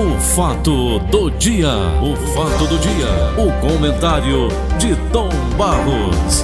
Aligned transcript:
O 0.00 0.18
fato 0.18 0.98
do 1.10 1.30
dia, 1.32 1.68
o 2.00 2.16
fato 2.32 2.66
do 2.66 2.78
dia, 2.78 3.06
o 3.36 3.52
comentário 3.60 4.48
de 4.78 4.96
Tom 5.12 5.28
Barros. 5.58 6.42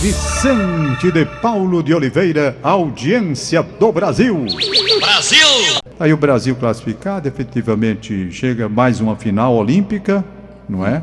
Vicente 0.00 1.10
de 1.10 1.24
Paulo 1.42 1.82
de 1.82 1.92
Oliveira, 1.92 2.56
audiência 2.62 3.64
do 3.64 3.90
Brasil. 3.90 4.46
Brasil! 5.00 5.48
Aí 5.98 6.12
o 6.12 6.16
Brasil 6.16 6.54
classificado, 6.54 7.26
efetivamente 7.26 8.30
chega 8.30 8.68
mais 8.68 9.00
uma 9.00 9.16
final 9.16 9.56
olímpica, 9.56 10.24
não 10.68 10.86
é? 10.86 11.02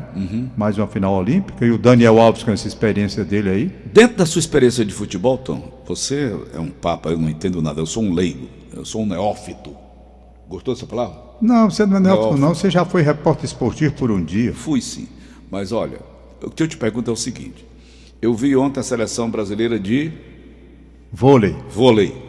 Mais 0.56 0.78
uma 0.78 0.86
final 0.86 1.12
olímpica. 1.12 1.66
E 1.66 1.70
o 1.70 1.76
Daniel 1.76 2.18
Alves 2.18 2.42
com 2.42 2.52
essa 2.52 2.66
experiência 2.66 3.22
dele 3.22 3.50
aí. 3.50 3.70
Dentro 3.92 4.16
da 4.16 4.24
sua 4.24 4.40
experiência 4.40 4.82
de 4.82 4.94
futebol, 4.94 5.36
Tom, 5.36 5.82
você 5.86 6.34
é 6.54 6.58
um 6.58 6.70
papa, 6.70 7.10
eu 7.10 7.18
não 7.18 7.28
entendo 7.28 7.60
nada, 7.60 7.82
eu 7.82 7.86
sou 7.86 8.02
um 8.02 8.14
leigo, 8.14 8.48
eu 8.76 8.84
sou 8.84 9.02
um 9.02 9.06
neófito. 9.06 9.74
Gostou 10.48 10.74
dessa 10.74 10.86
palavra? 10.86 11.18
Não, 11.40 11.68
você 11.68 11.84
não 11.84 11.96
é 11.96 12.00
neófito, 12.00 12.22
Neófito. 12.24 12.40
não. 12.40 12.54
Você 12.54 12.70
já 12.70 12.84
foi 12.84 13.02
repórter 13.02 13.44
esportivo 13.44 13.94
por 13.94 14.10
um 14.10 14.22
dia. 14.24 14.52
Fui 14.54 14.80
sim. 14.80 15.08
Mas 15.50 15.72
olha, 15.72 15.98
o 16.42 16.50
que 16.50 16.62
eu 16.62 16.68
te 16.68 16.76
pergunto 16.76 17.10
é 17.10 17.12
o 17.12 17.16
seguinte: 17.16 17.66
eu 18.22 18.32
vi 18.34 18.54
ontem 18.56 18.80
a 18.80 18.82
seleção 18.82 19.28
brasileira 19.30 19.78
de 19.78 20.12
Vôlei. 21.12 21.56
vôlei. 21.70 22.24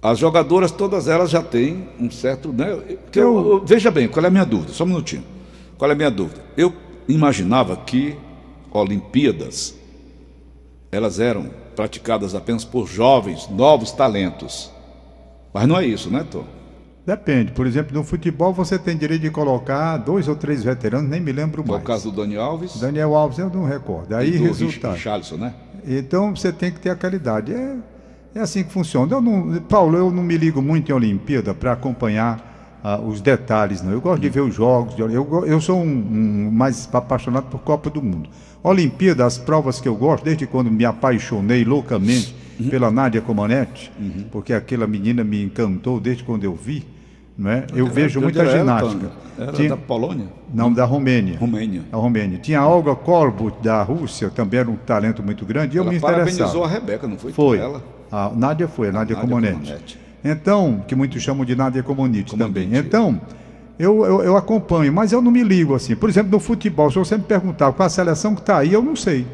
As 0.00 0.18
jogadoras, 0.18 0.72
todas 0.72 1.06
elas 1.06 1.30
já 1.30 1.42
têm 1.42 1.88
um 2.00 2.10
certo. 2.10 2.52
Né, 2.52 2.72
Eu- 3.14 3.38
eu- 3.50 3.62
veja 3.64 3.90
bem, 3.90 4.08
qual 4.08 4.24
é 4.24 4.28
a 4.28 4.30
minha 4.30 4.44
dúvida? 4.44 4.72
Só 4.72 4.82
um 4.84 4.88
minutinho. 4.88 5.24
Qual 5.78 5.88
é 5.90 5.94
a 5.94 5.96
minha 5.96 6.10
dúvida? 6.10 6.42
Eu 6.56 6.72
imaginava 7.08 7.76
que 7.76 8.16
Olimpíadas 8.72 9.74
elas 10.90 11.20
eram 11.20 11.50
praticadas 11.76 12.34
apenas 12.34 12.64
por 12.64 12.86
jovens, 12.86 13.48
novos 13.48 13.92
talentos. 13.92 14.70
Mas 15.52 15.68
não 15.68 15.76
é 15.76 15.86
isso, 15.86 16.10
né, 16.10 16.24
Tom? 16.30 16.44
Depende. 17.04 17.50
Por 17.52 17.66
exemplo, 17.66 17.96
no 17.96 18.04
futebol 18.04 18.52
você 18.52 18.78
tem 18.78 18.96
direito 18.96 19.22
de 19.22 19.30
colocar 19.30 19.96
dois 19.96 20.28
ou 20.28 20.36
três 20.36 20.62
veteranos, 20.62 21.10
nem 21.10 21.20
me 21.20 21.32
lembro 21.32 21.62
Que 21.62 21.68
é 21.68 21.72
mais. 21.72 21.82
o 21.82 21.86
caso 21.86 22.10
do 22.10 22.22
Dani 22.22 22.36
Alves 22.36 22.78
Daniel 22.78 23.14
Alves 23.16 23.38
eu 23.38 23.50
não 23.50 23.64
recordo. 23.64 24.14
Aí 24.14 24.36
e 24.36 24.38
do 24.38 24.44
resultado. 24.44 24.94
Richarlison, 24.94 25.36
né? 25.36 25.52
Então 25.84 26.34
você 26.34 26.52
tem 26.52 26.70
que 26.70 26.78
ter 26.78 26.90
aquela 26.90 27.16
idade. 27.16 27.52
É, 27.52 27.76
é 28.36 28.40
assim 28.40 28.62
que 28.62 28.72
funciona. 28.72 29.12
Eu 29.12 29.20
não, 29.20 29.60
Paulo, 29.62 29.98
eu 29.98 30.10
não 30.12 30.22
me 30.22 30.36
ligo 30.36 30.62
muito 30.62 30.90
em 30.90 30.94
Olimpíada 30.94 31.52
para 31.52 31.72
acompanhar 31.72 32.80
ah, 32.84 33.00
os 33.00 33.20
detalhes, 33.20 33.82
não. 33.82 33.90
Eu 33.90 34.00
gosto 34.00 34.22
de 34.22 34.28
ver 34.28 34.40
os 34.40 34.54
jogos. 34.54 34.96
Eu, 34.96 35.44
eu 35.44 35.60
sou 35.60 35.80
um, 35.80 35.88
um 35.88 36.50
mais 36.52 36.88
apaixonado 36.92 37.46
por 37.46 37.60
Copa 37.62 37.90
do 37.90 38.00
Mundo. 38.00 38.30
Olimpíada, 38.62 39.26
as 39.26 39.38
provas 39.38 39.80
que 39.80 39.88
eu 39.88 39.96
gosto, 39.96 40.22
desde 40.22 40.46
quando 40.46 40.70
me 40.70 40.84
apaixonei 40.84 41.64
loucamente 41.64 42.41
pela 42.70 42.90
Nádia 42.90 43.20
Comaneci, 43.20 43.90
porque 44.30 44.52
aquela 44.52 44.86
menina 44.86 45.22
me 45.24 45.42
encantou 45.42 45.98
desde 46.00 46.22
quando 46.24 46.44
eu 46.44 46.54
vi. 46.54 46.84
Não 47.36 47.50
é? 47.50 47.66
Eu 47.74 47.86
vejo 47.86 48.20
De 48.20 48.26
onde 48.26 48.36
muita 48.38 48.42
ela, 48.42 48.58
ginástica. 48.58 49.10
Era 49.38 49.52
Tinha- 49.52 49.70
da 49.70 49.76
Polônia? 49.76 50.26
Não, 50.52 50.70
da 50.70 50.84
Romênia. 50.84 51.38
Romênia. 51.38 51.80
A 51.90 51.96
Romênia. 51.96 52.38
Tinha 52.38 52.60
a 52.60 52.68
Olga 52.68 52.94
Korbut, 52.94 53.56
da 53.62 53.82
Rússia, 53.82 54.28
também 54.28 54.60
era 54.60 54.70
um 54.70 54.76
talento 54.76 55.22
muito 55.22 55.44
grande, 55.46 55.76
e 55.76 55.78
eu 55.78 55.82
Ela 55.82 55.92
me 55.92 55.98
parabenizou 55.98 56.44
a 56.44 56.48
interessava. 56.66 56.68
Rebeca, 56.68 57.08
não 57.08 57.16
foi? 57.16 57.32
Foi. 57.32 57.58
Ela? 57.58 57.82
A 58.12 58.30
Nádia 58.36 58.68
foi, 58.68 58.90
a 58.90 58.92
Nádia 58.92 59.16
Nádia 59.16 59.28
Comaneci. 59.28 59.96
Então, 60.22 60.84
que 60.86 60.94
muitos 60.94 61.22
chamam 61.22 61.44
de 61.46 61.56
Nádia 61.56 61.82
Comaneci. 61.82 62.36
também. 62.36 62.68
Então, 62.76 63.18
eu, 63.78 64.04
eu, 64.04 64.22
eu 64.22 64.36
acompanho, 64.36 64.92
mas 64.92 65.10
eu 65.10 65.22
não 65.22 65.30
me 65.30 65.42
ligo 65.42 65.74
assim. 65.74 65.96
Por 65.96 66.10
exemplo, 66.10 66.30
no 66.30 66.38
futebol, 66.38 66.90
se 66.90 66.98
você 66.98 67.16
me 67.16 67.24
perguntar 67.24 67.72
qual 67.72 67.86
a 67.86 67.90
seleção 67.90 68.34
que 68.34 68.42
está 68.42 68.58
aí, 68.58 68.74
eu 68.74 68.82
não 68.82 68.94
sei. 68.94 69.26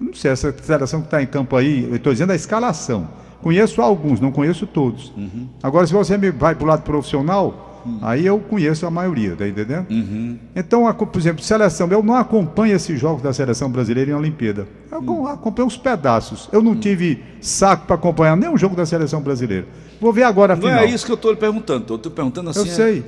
Não 0.00 0.12
sei, 0.14 0.30
essa 0.30 0.54
seleção 0.62 1.00
que 1.00 1.06
está 1.06 1.22
em 1.22 1.26
campo 1.26 1.56
aí, 1.56 1.84
eu 1.88 1.96
estou 1.96 2.12
dizendo 2.12 2.32
a 2.32 2.36
escalação. 2.36 3.08
Conheço 3.42 3.80
alguns, 3.80 4.20
não 4.20 4.32
conheço 4.32 4.66
todos. 4.66 5.12
Uhum. 5.16 5.46
Agora, 5.62 5.86
se 5.86 5.92
você 5.92 6.16
me 6.18 6.30
vai 6.30 6.54
para 6.54 6.64
o 6.64 6.66
lado 6.66 6.82
profissional, 6.82 7.82
aí 8.02 8.26
eu 8.26 8.38
conheço 8.40 8.84
a 8.86 8.90
maioria, 8.90 9.36
tá 9.36 9.46
entendendo? 9.46 9.86
Uhum. 9.88 10.38
Então, 10.54 10.88
a- 10.88 10.94
por 10.94 11.16
exemplo, 11.18 11.42
seleção, 11.42 11.86
eu 11.90 12.02
não 12.02 12.14
acompanho 12.16 12.74
esses 12.74 12.98
jogos 12.98 13.22
da 13.22 13.32
seleção 13.32 13.70
brasileira 13.70 14.10
em 14.10 14.14
Olimpíada. 14.14 14.66
Eu 14.90 15.00
Hum. 15.00 15.26
acompanho 15.28 15.68
os 15.68 15.76
pedaços. 15.76 16.48
Eu 16.52 16.62
não 16.62 16.74
tive 16.74 17.22
saco 17.40 17.86
para 17.86 17.94
acompanhar 17.94 18.36
nenhum 18.36 18.56
jogo 18.58 18.74
da 18.74 18.84
seleção 18.84 19.20
brasileira. 19.20 19.66
Vou 20.00 20.12
ver 20.12 20.24
agora 20.24 20.54
a 20.54 20.56
Não 20.56 20.62
final. 20.62 20.80
é 20.80 20.86
isso 20.86 21.06
que 21.06 21.12
eu 21.12 21.16
estou 21.16 21.30
lhe 21.30 21.36
perguntando. 21.38 21.94
Estou 21.94 22.10
perguntando 22.12 22.50
assim. 22.50 22.60
Eu 22.60 22.66
sei. 22.66 22.94
Se, 23.02 23.04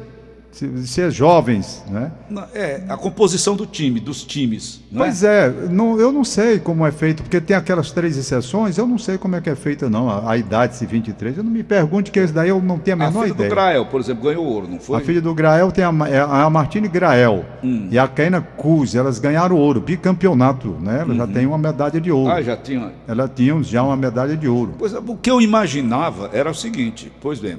se 0.51 1.01
é 1.03 1.11
jovens, 1.11 1.85
né? 1.91 2.11
É, 2.55 2.83
a 2.89 2.97
composição 2.97 3.55
do 3.55 3.65
time, 3.67 4.01
dos 4.01 4.25
times. 4.25 4.81
Não 4.91 5.03
Pois 5.05 5.23
é, 5.23 5.51
não- 5.71 6.01
eu 6.01 6.11
não 6.11 6.25
sei 6.25 6.59
como 6.59 6.85
é 6.87 6.91
feito, 6.91 7.23
porque 7.23 7.41
tem 7.41 7.55
aquelas 7.57 7.93
três 7.93 8.17
exceções, 8.17 8.77
eu 8.79 8.87
não 8.87 8.99
sei 8.99 9.19
como 9.19 9.37
é 9.37 9.41
que 9.41 9.49
é 9.51 9.55
feita, 9.55 9.89
não. 9.89 10.09
A, 10.11 10.33
a 10.33 10.37
idade, 10.37 10.75
se 10.75 10.85
23, 10.87 11.37
eu 11.37 11.45
não 11.45 11.51
me 11.51 11.63
pergunte 11.63 12.11
que 12.11 12.19
esse 12.19 12.33
daí 12.33 12.49
eu 12.49 12.61
não 12.61 12.79
tenho 12.79 13.01
a 13.01 13.07
A 13.07 13.11
menor 13.11 13.23
filha 13.25 13.35
ideia. 13.35 13.49
do 13.49 13.55
Grael, 13.55 13.87
por 13.87 14.01
exemplo, 14.01 14.25
ganhou 14.25 14.45
ouro, 14.45 14.67
não 14.69 14.81
foi? 14.81 14.97
A 14.99 15.01
filha 15.01 15.21
do 15.21 15.33
Grael 15.35 15.71
tem 15.71 15.85
a, 15.85 15.93
é 16.09 16.19
a 16.21 16.51
Martine 16.51 16.89
Grael 16.89 17.45
Hum. 17.63 17.89
e 17.91 17.99
a 17.99 18.09
Keina 18.09 18.41
Cus, 18.41 18.95
elas 18.95 19.19
ganharam 19.19 19.55
ouro, 19.57 19.81
bicampeonato, 19.81 20.77
né? 20.81 21.01
Ela 21.03 21.15
já 21.15 21.27
tem 21.27 21.47
uma 21.47 21.59
medalha 21.59 22.01
de 22.01 22.11
ouro. 22.11 22.31
Uhum. 22.31 22.37
Ah, 22.37 22.43
já 22.43 22.57
tinha. 22.57 22.93
Ela 23.07 23.29
tinha 23.29 23.63
já 23.63 23.83
uma 23.83 23.97
medalha 23.97 24.37
de 24.37 24.49
ouro. 24.49 24.75
Pois 24.79 24.93
é, 24.95 24.99
o 24.99 25.17
que 25.17 25.31
eu 25.31 25.41
imaginava 25.41 26.31
era 26.33 26.51
o 26.51 26.55
seguinte, 26.55 27.13
pois 27.21 27.39
bem, 27.39 27.59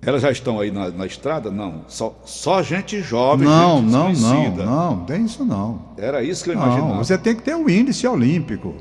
elas 0.00 0.22
já 0.22 0.30
estão 0.30 0.60
aí 0.60 0.70
na, 0.70 0.90
na 0.90 1.06
estrada? 1.06 1.50
Não. 1.50 1.82
Só, 1.88 2.16
só 2.24 2.62
gente 2.62 3.00
jovem, 3.00 3.46
Não, 3.48 3.78
gente 3.80 3.90
não, 3.90 4.12
não, 4.12 4.54
não, 4.96 5.04
tem 5.04 5.24
isso 5.24 5.44
não. 5.44 5.82
Era 5.96 6.22
isso 6.22 6.44
que 6.44 6.50
eu 6.50 6.54
Não, 6.54 6.62
imaginava. 6.66 7.04
você 7.04 7.18
tem 7.18 7.34
que 7.34 7.42
ter 7.42 7.54
o 7.56 7.68
índice 7.68 8.06
olímpico. 8.06 8.74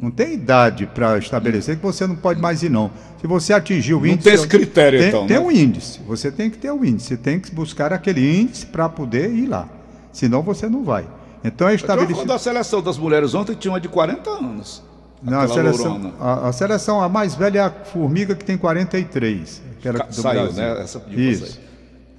Não 0.00 0.10
tem 0.10 0.34
idade 0.34 0.86
para 0.86 1.16
estabelecer 1.18 1.76
que 1.76 1.82
você 1.82 2.06
não 2.06 2.16
pode 2.16 2.40
mais 2.40 2.62
ir, 2.62 2.70
não. 2.70 2.90
Se 3.20 3.26
você 3.26 3.52
atingir 3.52 3.94
o 3.94 4.00
Não 4.00 4.06
índice. 4.06 4.24
tem 4.24 4.34
esse 4.34 4.48
critério, 4.48 4.98
tem, 4.98 5.08
então, 5.08 5.26
Tem 5.26 5.38
né? 5.38 5.42
um 5.42 5.50
índice. 5.50 6.00
Você 6.06 6.30
tem 6.30 6.50
que 6.50 6.58
ter 6.58 6.70
o 6.70 6.84
índice. 6.84 7.08
Você 7.08 7.16
tem 7.16 7.38
que 7.40 7.54
buscar 7.54 7.92
aquele 7.92 8.40
índice 8.40 8.66
para 8.66 8.88
poder 8.88 9.30
ir 9.30 9.46
lá. 9.46 9.68
Senão 10.12 10.42
você 10.42 10.68
não 10.68 10.84
vai. 10.84 11.06
Então 11.42 11.68
é 11.68 11.74
estabelecido. 11.74 12.26
da 12.26 12.38
seleção 12.38 12.82
das 12.82 12.96
mulheres 12.98 13.34
ontem 13.34 13.54
tinha 13.54 13.72
uma 13.72 13.80
de 13.80 13.88
40 13.88 14.28
anos. 14.30 14.82
Não, 15.22 15.40
a 15.40 15.48
seleção, 15.48 16.12
a, 16.20 16.48
a 16.48 16.52
seleção, 16.52 17.00
a 17.00 17.08
mais 17.08 17.34
velha 17.34 17.58
é 17.58 17.62
a 17.62 17.70
Formiga, 17.70 18.34
que 18.34 18.44
tem 18.44 18.58
43. 18.58 19.62
Aquela 19.88 19.98
Ca- 20.04 20.10
do 20.10 20.14
saiu, 20.14 20.42
Brasil. 20.42 20.62
né? 20.62 20.80
Essa 20.82 21.00
pediu 21.00 21.30
Isso. 21.30 21.60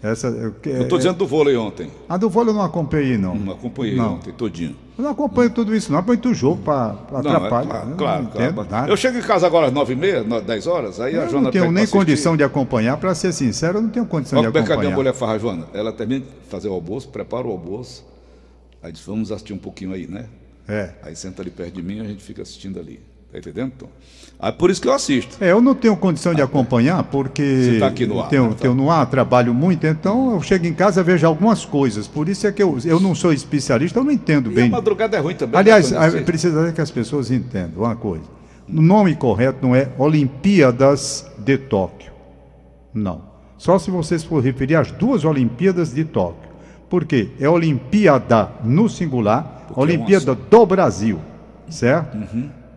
Essa, 0.04 0.28
eu, 0.28 0.52
que- 0.52 0.70
Eu 0.70 0.84
estou 0.84 1.00
dizendo 1.00 1.18
do 1.18 1.26
vôlei 1.26 1.56
ontem. 1.58 1.90
A 2.08 2.16
do 2.16 2.30
vôlei 2.30 2.52
eu 2.52 2.56
não 2.56 2.62
acompanhei, 2.64 3.18
não. 3.18 3.34
Não 3.34 3.54
acompanhei 3.54 3.96
Não. 3.96 4.16
ontem, 4.16 4.32
todinho. 4.32 4.76
Eu 4.98 5.04
não 5.04 5.12
acompanho 5.12 5.50
tudo 5.50 5.76
isso, 5.76 5.92
não. 5.92 5.98
Acompanho 5.98 6.20
muito 6.20 6.34
jogo 6.36 6.62
para 6.62 6.96
Não, 7.12 7.18
é 7.18 7.20
atrapalhar. 7.36 7.68
claro, 7.70 7.90
Eu 7.90 7.96
claro, 7.98 8.24
não 8.56 8.64
nada. 8.66 8.92
Eu 8.92 8.96
chego 8.98 9.18
em 9.18 9.22
casa 9.22 9.48
agora 9.48 9.68
às 9.68 9.74
9h30, 9.74 10.42
10 10.42 10.68
horas, 10.68 11.00
aí 11.00 11.18
a 11.18 11.24
Eu 11.24 11.30
Joana 11.30 11.46
não 11.46 11.52
tenho 11.52 11.72
nem 11.72 11.88
condição 11.88 12.38
de 12.38 12.44
acompanhar, 12.44 12.98
para 12.98 13.16
ser 13.16 13.34
sincero, 13.34 13.80
eu 13.80 13.82
não 13.82 13.90
tenho 13.90 14.06
condição 14.06 14.40
Olha 14.40 14.52
de 14.52 14.58
é 14.58 14.62
que 14.62 14.72
a 14.72 14.76
minha 14.76 14.76
acompanhar. 14.76 14.96
mulher 14.96 15.14
faz, 15.14 15.42
Joana. 15.42 15.66
Ela 15.74 15.92
termina 15.92 16.24
de 16.24 16.32
fazer 16.50 16.68
o 16.70 16.74
almoço, 16.74 17.10
prepara 17.10 17.48
o 17.48 17.52
almoço. 17.52 18.06
Aí 18.84 18.92
diz, 18.92 19.02
vamos 19.04 19.32
assistir 19.32 19.54
um 19.54 19.58
pouquinho 19.58 19.92
aí, 19.92 20.06
né? 20.08 20.26
É. 20.68 20.92
Aí 21.02 21.16
senta 21.16 21.42
ali 21.42 21.50
perto 21.50 21.74
de 21.74 21.82
mim 21.82 21.98
e 21.98 22.02
a 22.02 22.04
gente 22.04 22.24
fica 22.24 22.44
assistindo 22.44 22.80
ali. 22.80 23.00
Tá 23.36 23.40
entendendo, 23.40 23.74
Tom? 23.78 23.88
Aí 24.40 24.52
por 24.52 24.70
isso 24.70 24.82
que 24.82 24.88
eu 24.88 24.94
assisto. 24.94 25.36
É, 25.44 25.52
eu 25.52 25.60
não 25.62 25.76
tenho 25.76 25.96
condição 25.98 26.34
de 26.34 26.42
acompanhar, 26.42 27.04
porque 27.04 27.42
Você 27.44 27.80
tá 27.80 27.88
aqui 27.88 28.06
no 28.06 28.22
ar, 28.22 28.30
tenho, 28.30 28.50
né? 28.50 28.56
tenho 28.60 28.74
no 28.74 28.90
ar, 28.90 29.06
trabalho 29.10 29.54
muito, 29.54 29.86
então 29.88 30.32
eu 30.34 30.42
chego 30.42 30.66
em 30.66 30.74
casa 30.74 31.02
e 31.02 31.04
vejo 31.04 31.26
algumas 31.28 31.66
coisas. 31.66 32.08
Por 32.08 32.30
isso 32.30 32.46
é 32.48 32.52
que 32.52 32.62
eu, 32.64 32.78
eu 32.86 33.00
não 33.00 33.14
sou 33.16 33.34
especialista, 33.34 34.00
eu 34.00 34.04
não 34.04 34.12
entendo 34.12 34.50
E 34.52 34.54
a 34.54 34.56
bem. 34.56 34.70
madrugada 34.70 35.18
é 35.18 35.20
ruim 35.20 35.36
também. 35.36 35.60
Aliás, 35.60 35.92
né, 35.92 35.98
a- 35.98 36.12
Tony? 36.12 36.24
precisa 36.24 36.72
que 36.72 36.80
as 36.82 36.92
pessoas 36.92 37.30
entendam 37.32 37.84
uma 37.84 37.96
coisa. 37.96 38.24
O 38.70 38.82
nome 38.82 39.16
correto 39.16 39.60
não 39.62 39.76
é 39.76 39.90
Olimpíadas 39.98 41.26
de 41.38 41.58
Tóquio. 41.58 42.12
Não. 42.94 43.22
Só 43.58 43.78
se 43.80 43.90
vocês 43.92 44.24
for 44.24 44.42
referir 44.44 44.76
às 44.76 44.92
duas 44.92 45.24
Olimpíadas 45.26 45.94
de 45.94 46.04
Tóquio. 46.06 46.50
Por 46.90 47.06
quê? 47.06 47.30
É 47.40 47.50
Olimpíada 47.50 48.50
no 48.64 48.88
singular, 48.90 49.66
Porque 49.68 49.80
é 49.80 49.84
Olimpíada 49.84 50.36
do 50.36 50.66
Brasil. 50.66 51.20
Certo? 51.70 52.18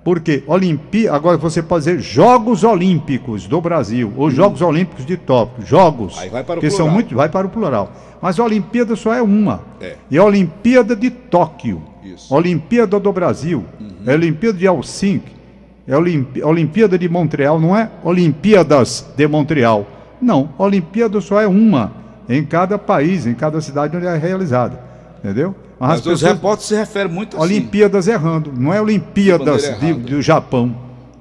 Porque 0.04 0.42
Olimpí... 0.46 1.06
agora 1.08 1.36
você 1.36 1.62
pode 1.62 1.84
dizer 1.84 2.00
Jogos 2.00 2.64
Olímpicos 2.64 3.46
do 3.46 3.60
Brasil, 3.60 4.12
ou 4.16 4.30
Jogos 4.30 4.62
Olímpicos 4.62 5.04
de 5.04 5.16
Tóquio. 5.16 5.66
Jogos. 5.66 6.16
Uhum. 6.16 6.22
Aí 6.22 6.28
vai 6.30 6.44
para 6.44 6.58
o 6.58 6.60
que 6.60 6.70
são 6.70 6.86
plural. 6.86 6.94
muito 6.94 7.14
vai 7.14 7.28
para 7.28 7.46
o 7.46 7.50
plural. 7.50 7.92
Mas 8.20 8.38
a 8.38 8.44
Olimpíada 8.44 8.96
só 8.96 9.12
é 9.12 9.22
uma. 9.22 9.60
É. 9.80 9.96
E 10.10 10.18
a 10.18 10.24
Olimpíada 10.24 10.96
de 10.96 11.10
Tóquio. 11.10 11.82
Isso. 12.02 12.34
Olimpíada 12.34 12.98
do 12.98 13.12
Brasil. 13.12 13.64
É 14.06 14.12
a 14.12 14.14
Olimpíada 14.14 14.56
de 14.56 14.66
Helsinki. 14.66 15.38
É 15.86 15.96
Olimpíada 16.44 16.98
de 16.98 17.08
Montreal, 17.08 17.58
não 17.58 17.74
é 17.74 17.90
Olimpíadas 18.04 19.06
de 19.16 19.26
Montreal. 19.26 19.86
Não, 20.20 20.50
Olimpíada 20.58 21.18
só 21.20 21.40
é 21.40 21.46
uma 21.46 21.92
em 22.28 22.44
cada 22.44 22.78
país, 22.78 23.26
em 23.26 23.32
cada 23.32 23.58
cidade 23.60 23.96
onde 23.96 24.06
é 24.06 24.16
realizada. 24.16 24.87
Entendeu? 25.22 25.54
Mas 25.80 25.90
as 25.92 25.98
os 25.98 26.04
pessoas- 26.12 26.32
repórteres 26.32 26.68
se 26.68 26.74
referem 26.74 27.12
muito 27.12 27.36
assim. 27.36 27.44
Olimpíadas 27.44 28.08
errando, 28.08 28.52
não 28.56 28.72
é 28.72 28.80
Olimpíadas 28.80 29.78
de- 29.80 29.92
do 29.94 30.22
Japão. 30.22 30.74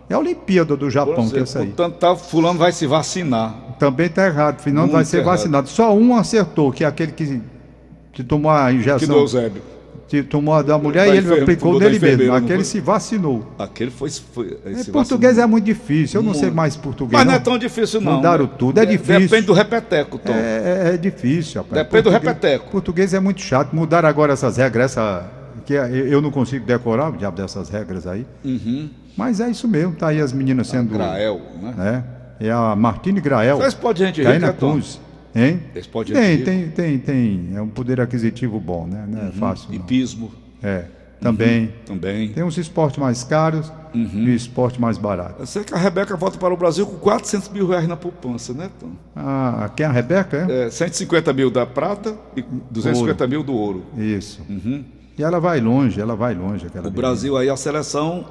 É 0.09 0.13
a 0.13 0.19
Olimpíada 0.19 0.75
do 0.77 0.89
Japão 0.89 1.29
que 1.29 1.37
é 1.37 1.41
essa 1.41 1.59
aí. 1.59 1.67
Portanto, 1.67 1.95
tá, 1.97 2.15
fulano 2.15 2.57
vai 2.57 2.71
se 2.71 2.87
vacinar. 2.87 3.53
Também 3.77 4.05
está 4.07 4.25
errado, 4.25 4.61
Muito 4.65 4.91
vai 4.91 5.03
ser 5.05 5.17
errado. 5.17 5.27
vacinado. 5.37 5.67
Só 5.69 5.93
um 5.93 6.15
acertou, 6.15 6.71
que 6.71 6.83
é 6.83 6.87
aquele 6.87 7.11
que, 7.11 7.41
que 8.13 8.23
tomou 8.23 8.49
a 8.49 8.69
Que 8.69 8.75
injeção. 8.77 9.07
do 9.09 9.15
Eusébio. 9.21 9.61
Se 10.07 10.23
tomou 10.23 10.53
a 10.55 10.61
da 10.61 10.77
mulher 10.77 11.05
Da 11.07 11.15
e 11.15 11.17
ele 11.17 11.33
aplicou 11.41 11.77
nele 11.79 11.99
mesmo. 11.99 12.33
Aquele 12.33 12.55
foi? 12.55 12.63
se 12.63 12.79
vacinou. 12.79 13.53
Aquele 13.59 13.91
foi. 13.91 14.09
foi 14.09 14.57
É, 14.65 14.71
esse 14.71 14.89
português 14.89 15.33
vacilo. 15.35 15.43
é 15.43 15.51
muito 15.51 15.65
difícil. 15.65 16.21
Eu 16.21 16.23
não 16.23 16.33
sei 16.33 16.49
mais 16.49 16.77
português. 16.77 17.11
Mas 17.11 17.25
não 17.25 17.33
é 17.33 17.35
não. 17.37 17.43
tão 17.43 17.57
difícil, 17.57 17.99
não. 17.99 18.13
Mudaram 18.15 18.45
né? 18.45 18.51
tudo, 18.57 18.79
é 18.79 18.85
De- 18.85 18.93
difícil. 18.93 19.19
Depende 19.19 19.47
do 19.47 19.53
repeteco, 19.53 20.17
Tom. 20.17 20.31
É, 20.33 20.89
é- 20.89 20.93
é 20.93 20.97
difícil, 20.97 21.61
rapaz. 21.61 21.83
Depende 21.83 22.03
do 22.03 22.09
Português- 22.11 22.35
repeteco. 22.35 22.71
Português 22.71 23.13
é 23.13 23.19
muito 23.19 23.41
chato. 23.41 23.73
Mudaram 23.75 24.07
agora 24.07 24.31
essas 24.33 24.55
regras, 24.55 24.91
essa. 24.91 25.29
Que 25.65 25.75
é- 25.75 25.89
eu 25.91 26.21
não 26.21 26.31
consigo 26.31 26.65
decorar 26.65 27.09
o 27.09 27.17
diabo 27.17 27.35
dessas 27.35 27.67
regras 27.67 28.07
aí. 28.07 28.25
Uhum. 28.45 28.89
Mas 29.17 29.41
é 29.41 29.49
isso 29.49 29.67
mesmo, 29.67 29.93
tá 29.93 30.07
aí 30.07 30.21
as 30.21 30.31
meninas 30.31 30.67
sendo. 30.67 30.93
Grael, 30.93 31.41
né? 31.61 32.03
É, 32.39 32.47
é 32.47 32.51
a 32.51 32.73
Martine 32.77 33.19
Grael. 33.19 33.57
Faz 33.57 33.73
pode 33.73 33.99
gente 33.99 34.23
rica, 34.23 34.53
Tom. 34.53 34.79
Hein? 35.35 35.61
Tem, 36.13 36.43
tem, 36.43 36.69
tem, 36.69 36.99
tem. 36.99 37.49
É 37.55 37.61
um 37.61 37.67
poder 37.67 38.01
aquisitivo 38.01 38.59
bom, 38.59 38.87
né? 38.87 39.05
Não 39.07 39.27
é 39.27 39.31
fácil. 39.31 39.69
Não. 39.69 39.75
Hipismo 39.75 40.31
É. 40.63 40.85
Também. 41.19 41.73
também. 41.83 42.29
Tem 42.29 42.43
uns 42.43 42.57
esportes 42.57 42.99
mais 42.99 43.23
caros 43.23 43.71
e 43.91 44.35
esporte 44.35 44.79
mais 44.79 44.99
barato. 44.99 45.37
Eu 45.41 45.47
sei 45.47 45.63
que 45.63 45.73
a 45.73 45.77
Rebeca 45.77 46.15
volta 46.15 46.37
para 46.37 46.53
o 46.53 46.57
Brasil 46.57 46.85
com 46.85 46.97
400 46.97 47.49
mil 47.49 47.67
reais 47.67 47.87
na 47.87 47.97
poupança, 47.97 48.53
né, 48.53 48.69
Tom? 48.79 48.91
Ah, 49.15 49.67
quem 49.75 49.83
é 49.83 49.89
a 49.89 49.91
Rebeca, 49.91 50.45
é? 50.47 50.67
É, 50.67 50.69
150 50.69 51.33
mil 51.33 51.49
da 51.49 51.65
prata 51.65 52.15
e 52.35 52.43
250 52.69 53.25
mil 53.25 53.41
do 53.41 53.51
ouro. 53.53 53.83
Isso. 53.97 54.41
E 55.17 55.23
ela 55.23 55.39
vai 55.39 55.59
longe, 55.59 55.99
ela 55.99 56.15
vai 56.15 56.35
longe. 56.35 56.67
Aquela 56.67 56.87
O. 56.87 56.91
Brasil 56.91 57.35
aí, 57.35 57.49
a 57.49 57.57
seleção, 57.57 58.23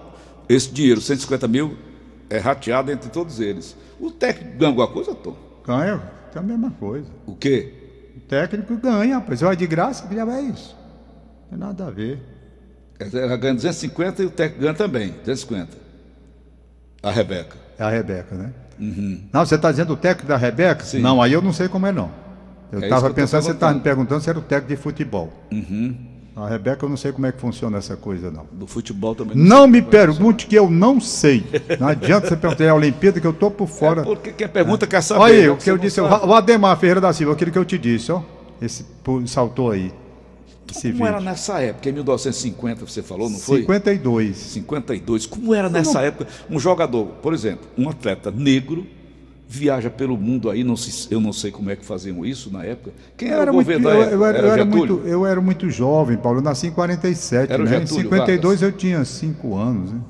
esse 0.49 0.71
dinheiro, 0.73 1.01
150 1.01 1.49
mil, 1.49 1.77
é 2.31 2.39
rateado 2.39 2.93
entre 2.93 3.11
todos 3.11 3.41
eles. 3.41 3.77
O 3.99 4.13
técnico 4.13 4.59
ganha 4.59 4.69
alguma 4.71 4.87
coisa, 4.87 5.13
Tom? 5.13 5.35
Ganha, 5.67 6.01
é 6.39 6.43
a 6.43 6.47
mesma 6.47 6.71
coisa. 6.71 7.09
O 7.27 7.35
quê? 7.35 7.73
O 8.17 8.21
técnico 8.21 8.77
ganha, 8.77 9.17
rapaz. 9.17 9.41
Vai 9.41 9.57
de 9.57 9.67
graça, 9.67 10.07
que 10.07 10.15
já 10.15 10.27
é 10.27 10.41
isso. 10.43 10.77
Não 11.43 11.49
tem 11.51 11.59
nada 11.59 11.87
a 11.87 11.91
ver. 11.91 12.21
Ela 12.99 13.37
ganha 13.37 13.55
250 13.55 14.23
e 14.23 14.27
o 14.27 14.31
técnico 14.31 14.63
ganha 14.63 14.75
também, 14.75 15.09
250. 15.25 15.77
A 17.03 17.11
Rebeca. 17.11 17.57
É 17.79 17.83
a 17.85 17.91
Rebeca, 17.91 18.35
né? 18.35 18.53
Não, 19.33 19.45
você 19.45 19.55
está 19.55 19.71
dizendo 19.71 19.93
o 19.93 19.97
técnico 19.97 20.29
da 20.29 20.37
Rebeca? 20.37 20.85
Sim. 20.85 21.01
Não, 21.01 21.21
aí 21.21 21.33
eu 21.33 21.43
não 21.43 21.53
sei 21.53 21.69
como 21.69 21.87
é, 21.87 21.93
não. 21.93 22.11
Eu 22.73 22.81
É 22.81 22.85
estava 22.85 23.09
tô 23.09 23.15
pensando, 23.15 23.43
você 23.43 23.53
estava 23.53 23.75
me 23.75 23.81
perguntando. 23.81 23.83
perguntando 23.83 24.21
se 24.23 24.31
era 24.31 24.39
o 24.39 24.43
técnico 24.43 24.75
de 24.75 24.83
futebol. 24.83 25.33
A 26.37 26.47
Rebeca, 26.47 26.85
eu 26.85 26.91
não 26.91 26.99
sei 26.99 27.13
como 27.13 27.27
é 27.27 27.33
que 27.33 27.41
funciona 27.41 27.79
essa 27.79 27.97
coisa, 27.97 28.31
não. 28.31 28.47
Do 28.53 28.67
futebol 28.67 29.15
também. 29.15 29.35
Não 29.35 29.63
sei 29.63 29.71
me 29.71 29.79
é 29.79 29.83
pergunte 29.83 30.47
que 30.47 30.55
eu 30.55 30.69
não 30.71 31.01
sei. 31.01 31.43
Não 31.81 31.89
adianta 31.89 32.29
você 32.29 32.37
perguntar, 32.37 32.65
é 32.65 32.69
a 32.69 32.75
Olimpíada 32.75 33.19
que 33.19 33.27
eu 33.27 33.33
tô 33.33 33.51
por 33.51 33.67
funciona. 33.67 33.97
fora. 33.97 34.01
É 34.03 34.05
porque 34.05 34.33
quem 34.33 34.47
pergunta 34.47 34.87
quer 34.87 35.01
saber. 35.01 35.21
Olha 35.23 35.35
aí, 35.35 35.43
né? 35.45 35.51
o 35.51 35.57
que 35.57 35.71
eu 35.71 35.77
não 35.77 35.83
disse, 35.83 35.97
sabe. 35.97 36.27
o 36.27 36.35
Ademar 36.35 36.79
Ferreira 36.79 37.01
da 37.01 37.11
Silva, 37.15 37.33
aquele 37.33 37.51
que 37.51 37.59
eu 37.59 37.65
te 37.65 37.79
disse, 37.79 38.13
ó. 38.13 38.21
Esse 38.61 38.85
saltou 39.27 39.71
aí. 39.71 39.91
Esse 40.71 40.93
Como 40.93 41.07
era 41.07 41.17
vídeo. 41.17 41.31
nessa 41.31 41.59
época? 41.61 41.89
Em 41.89 41.93
1950 41.93 42.87
você 42.87 43.03
falou, 43.03 43.31
não 43.31 43.39
foi? 43.39 43.61
52. 43.61 44.37
52. 44.37 45.25
Como 45.25 45.55
era 45.55 45.71
nessa 45.71 46.03
época 46.03 46.27
um 46.51 46.59
jogador, 46.59 47.07
por 47.23 47.33
exemplo, 47.33 47.67
um 47.79 47.89
atleta 47.89 48.31
negro 48.31 48.87
viaja 49.49 49.89
pelo 49.89 50.17
mundo 50.17 50.51
aí, 50.51 50.65
não 50.65 50.77
se, 50.77 51.07
eu 51.13 51.21
não 51.21 51.33
sei 51.33 51.51
como 51.51 51.71
é 51.71 51.77
que 51.77 51.85
faziam 51.85 52.25
isso 52.25 52.51
na 52.53 52.65
época. 52.65 52.93
Quem 53.17 53.29
Eu 53.29 53.35
era, 53.35 53.43
era, 53.43 53.51
o 53.53 53.55
muito, 53.55 53.67
governo 53.67 53.89
eu, 53.89 53.93
da 53.93 53.99
eu 53.99 54.03
época? 54.03 54.27
era, 54.27 54.39
eu 54.39 54.45
Era 54.45 54.49
era 54.49 54.65
Getúlio? 54.65 54.95
muito, 54.95 55.09
eu 55.09 55.27
era 55.27 55.41
muito 55.41 55.71
jovem, 55.71 56.17
Paulo. 56.17 56.39
Eu 56.39 56.43
nasci 56.43 56.67
em 56.67 56.73
47, 56.73 57.53
Era 57.53 57.63
né? 57.63 57.69
Em 57.77 57.81
Getúlio 57.81 58.03
52 58.05 58.61
Vargas. 58.61 58.63
eu 58.63 58.73
tinha 58.79 59.05
5 59.05 59.55
anos, 59.57 59.93
né? 59.93 60.01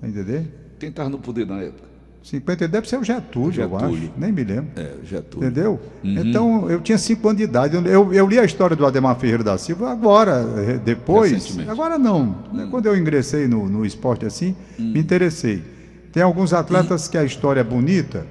Tá 0.00 0.08
entendendo? 0.08 0.48
Quem 0.78 0.90
estava 0.90 1.08
no 1.08 1.18
poder 1.18 1.46
na 1.46 1.60
época? 1.60 1.88
52 2.22 2.70
deve 2.70 2.88
ser 2.88 2.98
o 2.98 3.04
Getúlio, 3.04 3.62
eu 3.62 3.68
Getúlio. 3.70 3.96
acho. 3.96 4.12
Nem 4.16 4.30
me 4.30 4.44
lembro. 4.44 4.70
É, 4.76 4.92
Getúlio. 5.02 5.48
Entendeu? 5.48 5.80
Uhum. 6.04 6.18
Então, 6.20 6.70
eu 6.70 6.80
tinha 6.80 6.98
5 6.98 7.26
anos 7.28 7.38
de 7.38 7.44
idade. 7.44 7.74
Eu, 7.76 7.84
eu, 7.86 8.12
eu 8.14 8.28
li 8.28 8.38
a 8.38 8.44
história 8.44 8.76
do 8.76 8.84
Ademar 8.86 9.16
Ferreira 9.18 9.42
da 9.42 9.58
Silva 9.58 9.90
agora, 9.90 10.46
eh, 10.58 10.78
depois. 10.84 11.56
Hum. 11.56 11.64
Agora 11.68 11.98
não. 11.98 12.36
né? 12.52 12.68
Quando 12.70 12.86
eu 12.86 12.96
ingressei 12.96 13.48
no, 13.48 13.68
no 13.68 13.84
esporte 13.84 14.24
assim, 14.26 14.54
me 14.78 15.00
interessei. 15.00 15.64
Tem 16.12 16.22
alguns 16.22 16.52
atletas 16.52 17.08
que 17.08 17.16
a 17.18 17.24
história 17.24 17.60
é 17.60 17.64
bonita 17.64 18.26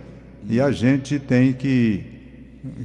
e 0.50 0.62
a 0.62 0.72
gente 0.72 1.20
tem 1.20 1.54
que, 1.54 2.04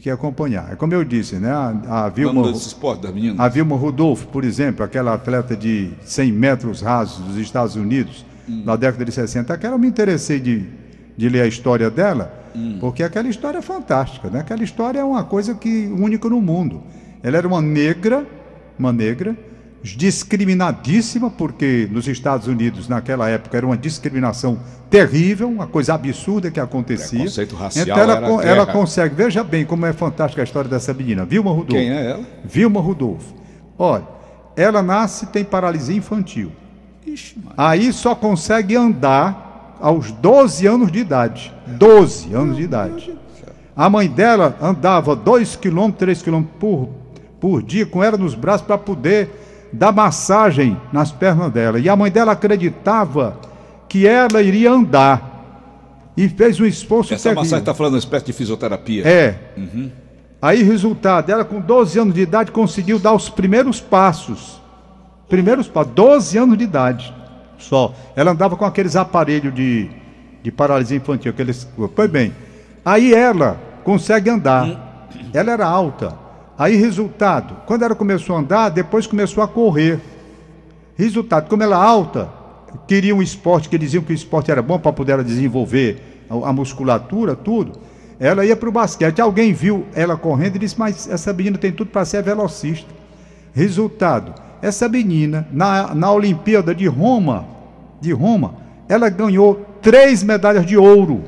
que 0.01 0.11
acompanhar. 0.11 0.73
É 0.73 0.77
como 0.77 0.93
eu 0.93 1.05
disse, 1.05 1.37
né? 1.37 1.51
A, 1.51 2.05
a 2.05 2.09
Vilma. 2.09 2.51
Esporte? 2.51 3.07
A 3.39 3.49
Vilma 3.49 3.77
Rudolph, 3.77 4.25
por 4.25 4.45
exemplo, 4.45 4.85
aquela 4.85 5.15
atleta 5.15 5.57
de 5.57 5.91
100 6.03 6.33
metros 6.33 6.81
rasos 6.81 7.25
dos 7.25 7.37
Estados 7.37 7.77
Unidos, 7.77 8.25
na 8.49 8.77
década 8.77 9.05
de 9.05 9.13
60, 9.13 9.53
aquela 9.55 9.75
eu 9.75 9.79
me 9.79 9.87
interessei 9.87 10.41
de, 10.41 10.65
de 11.17 11.29
ler 11.29 11.43
a 11.43 11.47
história 11.47 11.91
dela, 11.91 12.43
porque 12.81 13.03
aquela 13.03 13.29
história 13.29 13.59
é 13.59 13.63
fantástica, 13.63 14.29
né? 14.29 14.41
Aquela 14.41 14.63
história 14.63 14.99
é 14.99 15.05
uma 15.05 15.25
coisa 15.25 15.55
que 15.55 15.87
única 15.87 16.29
no 16.29 16.41
mundo. 16.41 16.83
Ela 17.23 17.39
era 17.39 17.47
uma 17.47 17.63
negra, 17.63 18.27
uma 18.79 18.93
negra, 18.93 19.37
discriminadíssima, 19.83 21.29
porque 21.29 21.89
nos 21.91 22.07
Estados 22.07 22.47
Unidos, 22.47 22.89
naquela 22.89 23.29
época, 23.29 23.57
era 23.57 23.67
uma 23.67 23.77
discriminação 23.77 24.61
terrível, 24.89 25.49
uma 25.49 25.67
coisa 25.67 25.95
absurda 25.95 26.51
que 26.51 26.61
acontecia. 26.61 27.19
Preconceito 27.19 27.57
racial 27.57 27.85
então 27.85 27.99
ela, 27.99 28.21
guerra. 28.21 28.43
ela 28.45 28.67
consegue, 28.67 29.15
veja 29.15 29.43
bem 29.43 29.65
como 29.65 29.85
é 29.85 29.93
fantástica 29.93 30.43
a 30.43 30.45
história 30.45 30.71
dessa 30.71 30.95
menina, 30.95 31.25
Vilma 31.25 31.51
Rudolph. 31.51 31.81
Quem 31.81 31.91
é 31.91 32.11
ela? 32.11 32.25
Vilma 32.45 32.81
Rudolph. 32.81 33.25
Olha, 33.77 34.07
ela 34.55 34.83
nasce 34.83 35.27
tem 35.27 35.45
paralisia 35.45 35.97
infantil. 35.97 36.53
Ixi. 37.05 37.37
Aí 37.57 37.93
só 37.93 38.15
consegue 38.15 38.77
andar 38.77 39.77
aos 39.81 40.13
12 40.13 40.67
anos 40.67 40.93
de 40.93 41.01
idade. 41.01 41.53
12 41.67 42.33
anos 42.33 42.57
de 42.57 42.63
idade. 42.63 43.19
A 43.75 43.91
mãe 43.91 44.09
dela 44.09 44.57
andava 44.61 45.17
2 45.17 45.57
km, 45.57 45.91
3 45.91 46.23
km 46.23 46.43
por, 46.61 46.91
por 47.41 47.63
dia 47.63 47.87
com 47.87 48.05
ela 48.05 48.17
nos 48.17 48.35
braços 48.35 48.67
para 48.67 48.79
poder 48.79 49.31
dar 49.73 49.93
massagem 49.93 50.77
nas 50.93 51.11
pernas 51.11 51.51
dela. 51.53 51.79
E 51.79 51.89
a 51.89 51.97
mãe 51.97 52.11
dela 52.11 52.33
acreditava 52.33 53.39
que 53.89 54.07
ela 54.07 54.43
iria 54.43 54.71
andar. 54.71 55.31
E 56.17 56.29
fez 56.29 56.61
um 56.61 56.67
esforço 56.67 57.15
Essa 57.15 57.25
terrível. 57.25 57.43
massagem 57.43 57.63
está 57.63 57.75
falando 57.75 57.95
uma 57.95 57.99
espécie 57.99 58.27
de 58.27 58.33
fisioterapia. 58.33 59.07
É. 59.07 59.39
Aí, 60.41 60.63
resultado, 60.63 61.31
ela 61.31 61.45
com 61.45 61.61
12 61.61 61.99
anos 61.99 62.15
de 62.15 62.21
idade 62.21 62.51
conseguiu 62.51 62.99
dar 62.99 63.15
os 63.15 63.29
primeiros 63.31 63.81
passos. 63.81 64.61
Primeiros 65.29 65.69
passos, 65.69 65.93
12 65.95 66.37
anos 66.39 66.59
de 66.59 66.65
idade 66.65 67.15
só. 67.59 67.95
Ela 68.15 68.33
andava 68.33 68.57
com 68.57 68.65
aqueles 68.65 68.97
aparelhos 68.97 69.55
de, 69.55 69.89
de 70.43 70.53
paralisia 70.53 70.97
infantil, 70.97 71.31
aqueles. 71.31 71.67
Pois 71.95 72.11
bem. 72.11 72.35
Aí 72.85 73.15
ela 73.15 73.59
consegue 73.85 74.29
andar. 74.29 75.09
Ela 75.33 75.53
era 75.53 75.67
alta. 75.67 76.22
Aí, 76.63 76.77
resultado, 76.77 77.57
quando 77.67 77.83
ela 77.83 77.93
começou 77.93 78.37
a 78.37 78.39
andar, 78.39 78.69
depois 78.69 79.05
começou 79.05 79.43
a 79.43 79.49
correr. 79.49 79.99
Resultado, 80.95 81.49
como 81.49 81.61
ela 81.61 81.77
alta, 81.77 82.31
queria 82.87 83.17
um 83.17 83.21
esporte, 83.21 83.69
que 83.69 83.77
diziam 83.77 84.01
que 84.05 84.13
o 84.13 84.15
esporte 84.15 84.49
era 84.49 84.63
bom 84.63 84.79
para 84.79 84.93
poder 84.93 85.25
desenvolver 85.25 86.25
a, 86.31 86.51
a 86.51 86.53
musculatura, 86.53 87.35
tudo. 87.35 87.73
Ela 88.21 88.47
ia 88.47 88.55
para 88.55 88.69
o 88.69 88.71
basquete. 88.71 89.21
Alguém 89.21 89.53
viu 89.53 89.87
ela 89.93 90.17
correndo 90.17 90.55
e 90.55 90.61
disse: 90.61 90.79
Mas 90.79 91.09
essa 91.09 91.33
menina 91.33 91.59
tem 91.59 91.73
tudo 91.73 91.91
para 91.91 92.05
ser 92.05 92.23
velocista. 92.23 92.89
Resultado: 93.53 94.33
essa 94.63 94.89
menina, 94.89 95.49
na, 95.51 95.93
na 95.97 96.13
Olimpíada 96.13 96.73
de 96.73 96.87
Roma, 96.87 97.45
de 98.01 98.13
Roma, 98.13 98.55
ela 98.89 99.09
ganhou 99.09 99.67
três 99.83 100.23
medalhas 100.23 100.65
de 100.65 100.77
ouro. 100.77 101.25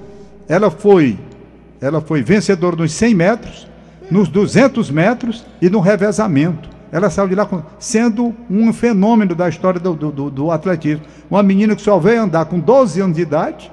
Ela 0.48 0.70
foi, 0.70 1.18
ela 1.80 2.00
foi 2.00 2.22
vencedora 2.22 2.76
nos 2.76 2.92
100 2.92 3.14
metros, 3.16 3.73
nos 4.10 4.28
200 4.28 4.90
metros 4.90 5.44
e 5.60 5.68
no 5.70 5.80
revezamento. 5.80 6.68
Ela 6.92 7.10
saiu 7.10 7.26
de 7.28 7.34
lá 7.34 7.48
sendo 7.78 8.32
um 8.48 8.72
fenômeno 8.72 9.34
da 9.34 9.48
história 9.48 9.80
do, 9.80 9.94
do- 9.94 10.30
do- 10.30 10.50
atletismo. 10.50 11.04
Uma 11.30 11.42
menina 11.42 11.74
que 11.74 11.82
só 11.82 11.98
veio 11.98 12.22
andar 12.22 12.44
com 12.44 12.60
12 12.60 13.00
anos 13.00 13.16
de 13.16 13.22
idade, 13.22 13.70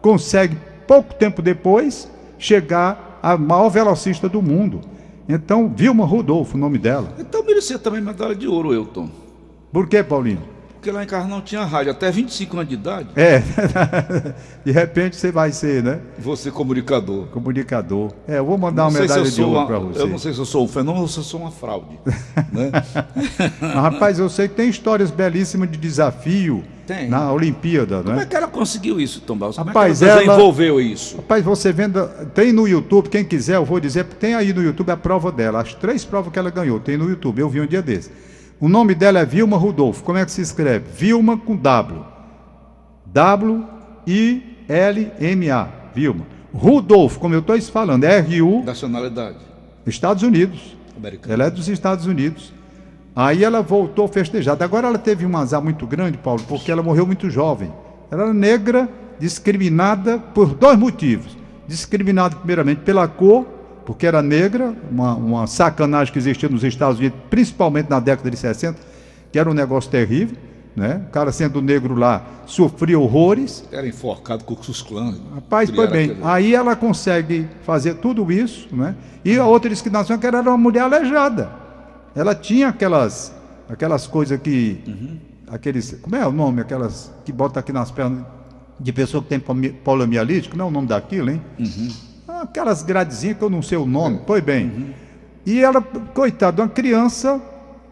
consegue, 0.00 0.56
pouco 0.86 1.14
tempo 1.14 1.40
depois, 1.40 2.10
chegar 2.38 3.20
a 3.22 3.36
maior 3.36 3.68
velocista 3.68 4.28
do 4.28 4.42
mundo. 4.42 4.80
Então, 5.28 5.72
Vilma 5.74 6.04
Rodolfo, 6.04 6.56
o 6.56 6.60
nome 6.60 6.76
dela. 6.78 7.14
Então 7.18 7.44
merecia 7.44 7.78
também 7.78 8.00
medalha 8.00 8.34
de 8.34 8.46
ouro, 8.48 8.74
eu, 8.74 8.84
Tom. 8.84 9.08
Por 9.72 9.86
quê, 9.88 10.02
Paulinho? 10.02 10.42
Porque 10.84 10.94
lá 10.94 11.02
em 11.02 11.06
casa 11.06 11.26
não 11.26 11.40
tinha 11.40 11.64
rádio, 11.64 11.92
até 11.92 12.10
25 12.10 12.56
anos 12.58 12.68
de 12.68 12.74
idade. 12.74 13.08
É, 13.16 13.42
de 14.62 14.70
repente 14.70 15.16
você 15.16 15.32
vai 15.32 15.50
ser, 15.50 15.82
né? 15.82 15.98
Você 16.18 16.50
comunicador. 16.50 17.24
Comunicador. 17.28 18.12
É, 18.28 18.36
eu 18.36 18.44
vou 18.44 18.58
mandar 18.58 18.88
uma 18.88 19.00
medalha 19.00 19.22
de 19.24 19.42
ouro 19.42 19.66
para 19.66 19.78
você. 19.78 20.02
Eu 20.02 20.08
não 20.08 20.18
sei 20.18 20.34
se 20.34 20.40
eu 20.40 20.44
sou 20.44 20.62
um 20.62 20.68
fenômeno 20.68 21.00
ou 21.00 21.08
se 21.08 21.16
eu 21.16 21.22
sou 21.22 21.40
uma 21.40 21.50
fraude. 21.50 21.98
né? 22.52 22.70
Mas, 23.62 23.74
rapaz, 23.74 24.18
eu 24.18 24.28
sei 24.28 24.46
que 24.46 24.56
tem 24.56 24.68
histórias 24.68 25.10
belíssimas 25.10 25.70
de 25.70 25.78
desafio 25.78 26.62
Tem. 26.86 27.08
na 27.08 27.32
Olimpíada, 27.32 28.02
Como 28.02 28.12
é 28.12 28.16
né? 28.16 28.26
que 28.26 28.36
ela 28.36 28.48
conseguiu 28.48 29.00
isso, 29.00 29.22
Tom? 29.22 29.38
Como 29.38 29.50
Rapaz, 29.52 30.02
é 30.02 30.04
que 30.04 30.10
ela 30.10 30.20
desenvolveu 30.20 30.78
isso? 30.78 31.16
Rapaz, 31.16 31.42
você 31.42 31.72
venda. 31.72 32.08
Tem 32.34 32.52
no 32.52 32.68
YouTube, 32.68 33.08
quem 33.08 33.24
quiser, 33.24 33.56
eu 33.56 33.64
vou 33.64 33.80
dizer, 33.80 34.04
tem 34.04 34.34
aí 34.34 34.52
no 34.52 34.62
YouTube 34.62 34.90
a 34.90 34.98
prova 34.98 35.32
dela. 35.32 35.62
As 35.62 35.72
três 35.72 36.04
provas 36.04 36.30
que 36.30 36.38
ela 36.38 36.50
ganhou, 36.50 36.78
tem 36.78 36.98
no 36.98 37.08
YouTube, 37.08 37.38
eu 37.38 37.48
vi 37.48 37.62
um 37.62 37.66
dia 37.66 37.80
desse. 37.80 38.10
O 38.64 38.68
nome 38.70 38.94
dela 38.94 39.18
é 39.18 39.26
Vilma 39.26 39.58
Rudolfo. 39.58 40.02
Como 40.02 40.16
é 40.16 40.24
que 40.24 40.30
se 40.32 40.40
escreve? 40.40 40.86
Vilma 40.90 41.36
com 41.36 41.54
W. 41.54 42.00
W-I-L-M-A. 43.04 43.68
Vilma. 45.94 46.26
Rudolfo, 46.50 47.20
como 47.20 47.34
eu 47.34 47.40
estou 47.40 47.60
falando, 47.60 48.04
é 48.04 48.20
R-U, 48.20 48.64
Nacionalidade 48.64 49.36
Estados 49.86 50.22
Unidos. 50.22 50.74
americana. 50.96 51.34
Ela 51.34 51.44
é 51.44 51.50
dos 51.50 51.68
Estados 51.68 52.06
Unidos. 52.06 52.54
Aí 53.14 53.44
ela 53.44 53.60
voltou 53.60 54.08
festejada. 54.08 54.64
Agora 54.64 54.88
ela 54.88 54.96
teve 54.96 55.26
um 55.26 55.36
azar 55.36 55.62
muito 55.62 55.86
grande, 55.86 56.16
Paulo, 56.16 56.42
porque 56.48 56.72
ela 56.72 56.82
morreu 56.82 57.06
muito 57.06 57.28
jovem. 57.28 57.70
Ela 58.10 58.22
era 58.22 58.32
negra, 58.32 58.88
discriminada 59.20 60.18
por 60.18 60.54
dois 60.54 60.78
motivos. 60.78 61.36
Discriminada, 61.68 62.34
primeiramente, 62.36 62.80
pela 62.80 63.06
cor, 63.06 63.44
porque 63.84 64.06
era 64.06 64.22
negra, 64.22 64.74
uma, 64.90 65.14
uma 65.14 65.46
sacanagem 65.46 66.12
que 66.12 66.18
existia 66.18 66.48
nos 66.48 66.64
Estados 66.64 66.98
Unidos, 66.98 67.18
principalmente 67.28 67.90
na 67.90 68.00
década 68.00 68.30
de 68.30 68.36
60, 68.36 68.78
que 69.30 69.38
era 69.38 69.48
um 69.48 69.54
negócio 69.54 69.90
terrível. 69.90 70.36
Né? 70.76 71.02
O 71.06 71.10
cara 71.12 71.30
sendo 71.30 71.62
negro 71.62 71.94
lá 71.94 72.26
sofria 72.46 72.98
horrores. 72.98 73.64
Era 73.70 73.86
enforcado 73.86 74.42
com 74.42 74.54
os 74.54 74.82
clãs. 74.82 75.16
Rapaz, 75.32 75.70
foi 75.70 75.86
bem. 75.86 76.10
Aquele... 76.10 76.24
Aí 76.24 76.54
ela 76.54 76.74
consegue 76.74 77.46
fazer 77.62 77.94
tudo 77.94 78.30
isso, 78.32 78.74
né? 78.74 78.96
E 79.24 79.38
a 79.38 79.46
outra 79.46 79.70
discriminação 79.70 80.18
que 80.18 80.26
era 80.26 80.40
uma 80.40 80.56
mulher 80.56 80.80
aleijada. 80.80 81.48
Ela 82.12 82.34
tinha 82.34 82.68
aquelas, 82.68 83.32
aquelas 83.68 84.08
coisas 84.08 84.40
que. 84.40 84.82
Uhum. 84.84 85.18
Aqueles. 85.46 85.96
Como 86.02 86.16
é 86.16 86.26
o 86.26 86.32
nome? 86.32 86.60
Aquelas 86.60 87.12
que 87.24 87.30
bota 87.30 87.60
aqui 87.60 87.72
nas 87.72 87.92
pernas 87.92 88.24
de 88.80 88.92
pessoa 88.92 89.22
que 89.22 89.28
tem 89.28 89.38
poliomielite, 89.38 90.48
como 90.48 90.60
é 90.60 90.64
o 90.64 90.70
nome 90.72 90.88
daquilo, 90.88 91.30
hein? 91.30 91.40
Uhum. 91.56 91.88
Aquelas 92.44 92.82
gradezinhas 92.82 93.38
que 93.38 93.42
eu 93.42 93.50
não 93.50 93.62
sei 93.62 93.78
o 93.78 93.86
nome, 93.86 94.20
pois 94.26 94.42
bem. 94.42 94.66
Uhum. 94.66 94.90
E 95.46 95.60
ela, 95.62 95.80
coitada, 95.80 96.62
uma 96.62 96.68
criança 96.68 97.40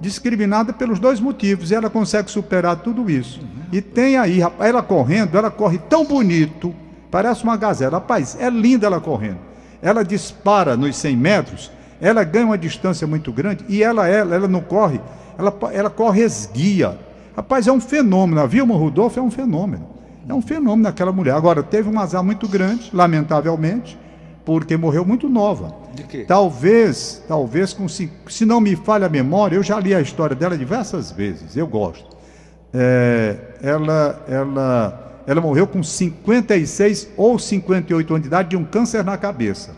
discriminada 0.00 0.72
pelos 0.72 0.98
dois 0.98 1.20
motivos, 1.20 1.70
e 1.70 1.74
ela 1.74 1.88
consegue 1.88 2.30
superar 2.30 2.76
tudo 2.76 3.10
isso. 3.10 3.40
Uhum. 3.40 3.62
E 3.72 3.80
tem 3.80 4.16
aí, 4.16 4.40
rapaz, 4.40 4.68
ela 4.68 4.82
correndo, 4.82 5.36
ela 5.36 5.50
corre 5.50 5.78
tão 5.78 6.04
bonito, 6.04 6.74
parece 7.10 7.44
uma 7.44 7.56
gazela. 7.56 7.98
Rapaz, 7.98 8.36
é 8.40 8.48
linda 8.50 8.86
ela 8.86 9.00
correndo. 9.00 9.38
Ela 9.80 10.04
dispara 10.04 10.76
nos 10.76 10.96
100 10.96 11.16
metros 11.16 11.70
ela 12.02 12.24
ganha 12.24 12.46
uma 12.46 12.58
distância 12.58 13.06
muito 13.06 13.32
grande 13.32 13.64
e 13.68 13.80
ela, 13.80 14.08
ela, 14.08 14.34
ela 14.34 14.48
não 14.48 14.60
corre, 14.60 15.00
ela, 15.38 15.56
ela 15.72 15.88
corre 15.88 16.20
esguia. 16.22 16.98
Rapaz, 17.36 17.68
é 17.68 17.72
um 17.72 17.80
fenômeno. 17.80 18.40
A 18.40 18.46
Vilma 18.46 18.74
Rudolph 18.74 19.16
é 19.16 19.22
um 19.22 19.30
fenômeno. 19.30 19.88
É 20.28 20.34
um 20.34 20.42
fenômeno 20.42 20.88
aquela 20.88 21.12
mulher. 21.12 21.32
Agora, 21.32 21.62
teve 21.62 21.88
um 21.88 21.98
azar 22.00 22.24
muito 22.24 22.48
grande, 22.48 22.90
lamentavelmente, 22.92 23.96
porque 24.44 24.76
morreu 24.76 25.04
muito 25.04 25.28
nova. 25.28 25.74
De 25.94 26.02
quê? 26.04 26.24
Talvez, 26.26 27.22
talvez, 27.28 27.72
com, 27.72 27.88
se, 27.88 28.10
se 28.28 28.44
não 28.44 28.60
me 28.60 28.74
falha 28.76 29.06
a 29.06 29.10
memória, 29.10 29.56
eu 29.56 29.62
já 29.62 29.78
li 29.78 29.94
a 29.94 30.00
história 30.00 30.34
dela 30.34 30.56
diversas 30.56 31.10
vezes, 31.10 31.56
eu 31.56 31.66
gosto. 31.66 32.16
É, 32.74 33.36
ela, 33.62 34.24
ela, 34.28 35.22
ela 35.26 35.40
morreu 35.40 35.66
com 35.66 35.82
56 35.82 37.10
ou 37.16 37.38
58 37.38 38.14
anos 38.14 38.22
de 38.22 38.28
idade 38.28 38.48
de 38.50 38.56
um 38.56 38.64
câncer 38.64 39.04
na 39.04 39.16
cabeça. 39.16 39.74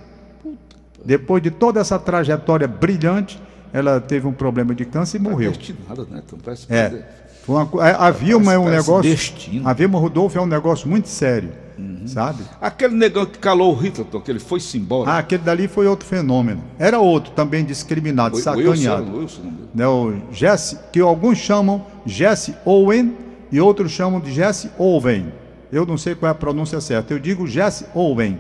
Depois 1.05 1.43
de 1.43 1.51
toda 1.51 1.81
essa 1.81 1.99
trajetória 1.99 2.67
brilhante, 2.67 3.41
ela 3.73 4.01
teve 4.01 4.27
um 4.27 4.33
problema 4.33 4.75
de 4.75 4.85
câncer 4.85 5.21
e 5.21 5.23
tá 5.23 5.29
morreu. 5.29 5.51
Destinada, 5.51 6.07
né? 6.11 6.23
Então, 6.25 6.39
parece 6.43 6.73
é. 6.73 7.05
Uma, 7.47 7.69
a, 7.83 8.07
a 8.07 8.11
Vilma 8.11 8.55
é 8.55 8.59
um 8.59 8.71
negócio. 8.71 9.03
Destino. 9.03 9.69
A 9.69 9.75
Vilma 9.75 9.99
Rodolfo 9.99 10.39
é 10.39 10.41
um 10.41 10.47
negócio 10.47 10.89
muito 10.89 11.09
sério. 11.09 11.51
Uhum. 11.79 12.07
Sabe? 12.07 12.45
Aquele 12.61 12.95
negão 12.95 13.27
que 13.27 13.39
calou 13.39 13.73
o 13.73 13.77
Hitler, 13.77 14.07
que 14.07 14.31
ele 14.31 14.39
foi 14.39 14.61
simbólico. 14.61 15.11
Ah, 15.11 15.19
aquele 15.19 15.43
dali 15.43 15.67
foi 15.67 15.87
outro 15.87 16.07
fenômeno. 16.07 16.63
Era 16.79 17.01
outro 17.01 17.33
também 17.33 17.65
discriminado, 17.65 18.37
o, 18.37 18.41
sacaneado. 18.41 19.13
O 19.13 19.19
Wilson, 19.19 19.43
Wilson, 19.43 19.53
né, 19.75 19.87
o 19.87 20.15
Jesse, 20.31 20.79
que 20.93 21.01
alguns 21.01 21.39
chamam 21.39 21.85
Jesse 22.07 22.55
Owen 22.65 23.17
e 23.51 23.61
outros 23.61 23.91
chamam 23.91 24.21
de 24.21 24.33
Jesse 24.33 24.71
Owen. 24.79 25.33
Eu 25.73 25.85
não 25.85 25.99
sei 25.99 26.15
qual 26.15 26.29
é 26.29 26.33
a 26.33 26.35
pronúncia 26.35 26.81
certa. 26.81 27.13
Eu 27.13 27.19
digo 27.19 27.47
Jesse 27.47 27.87
Owen. 27.95 28.39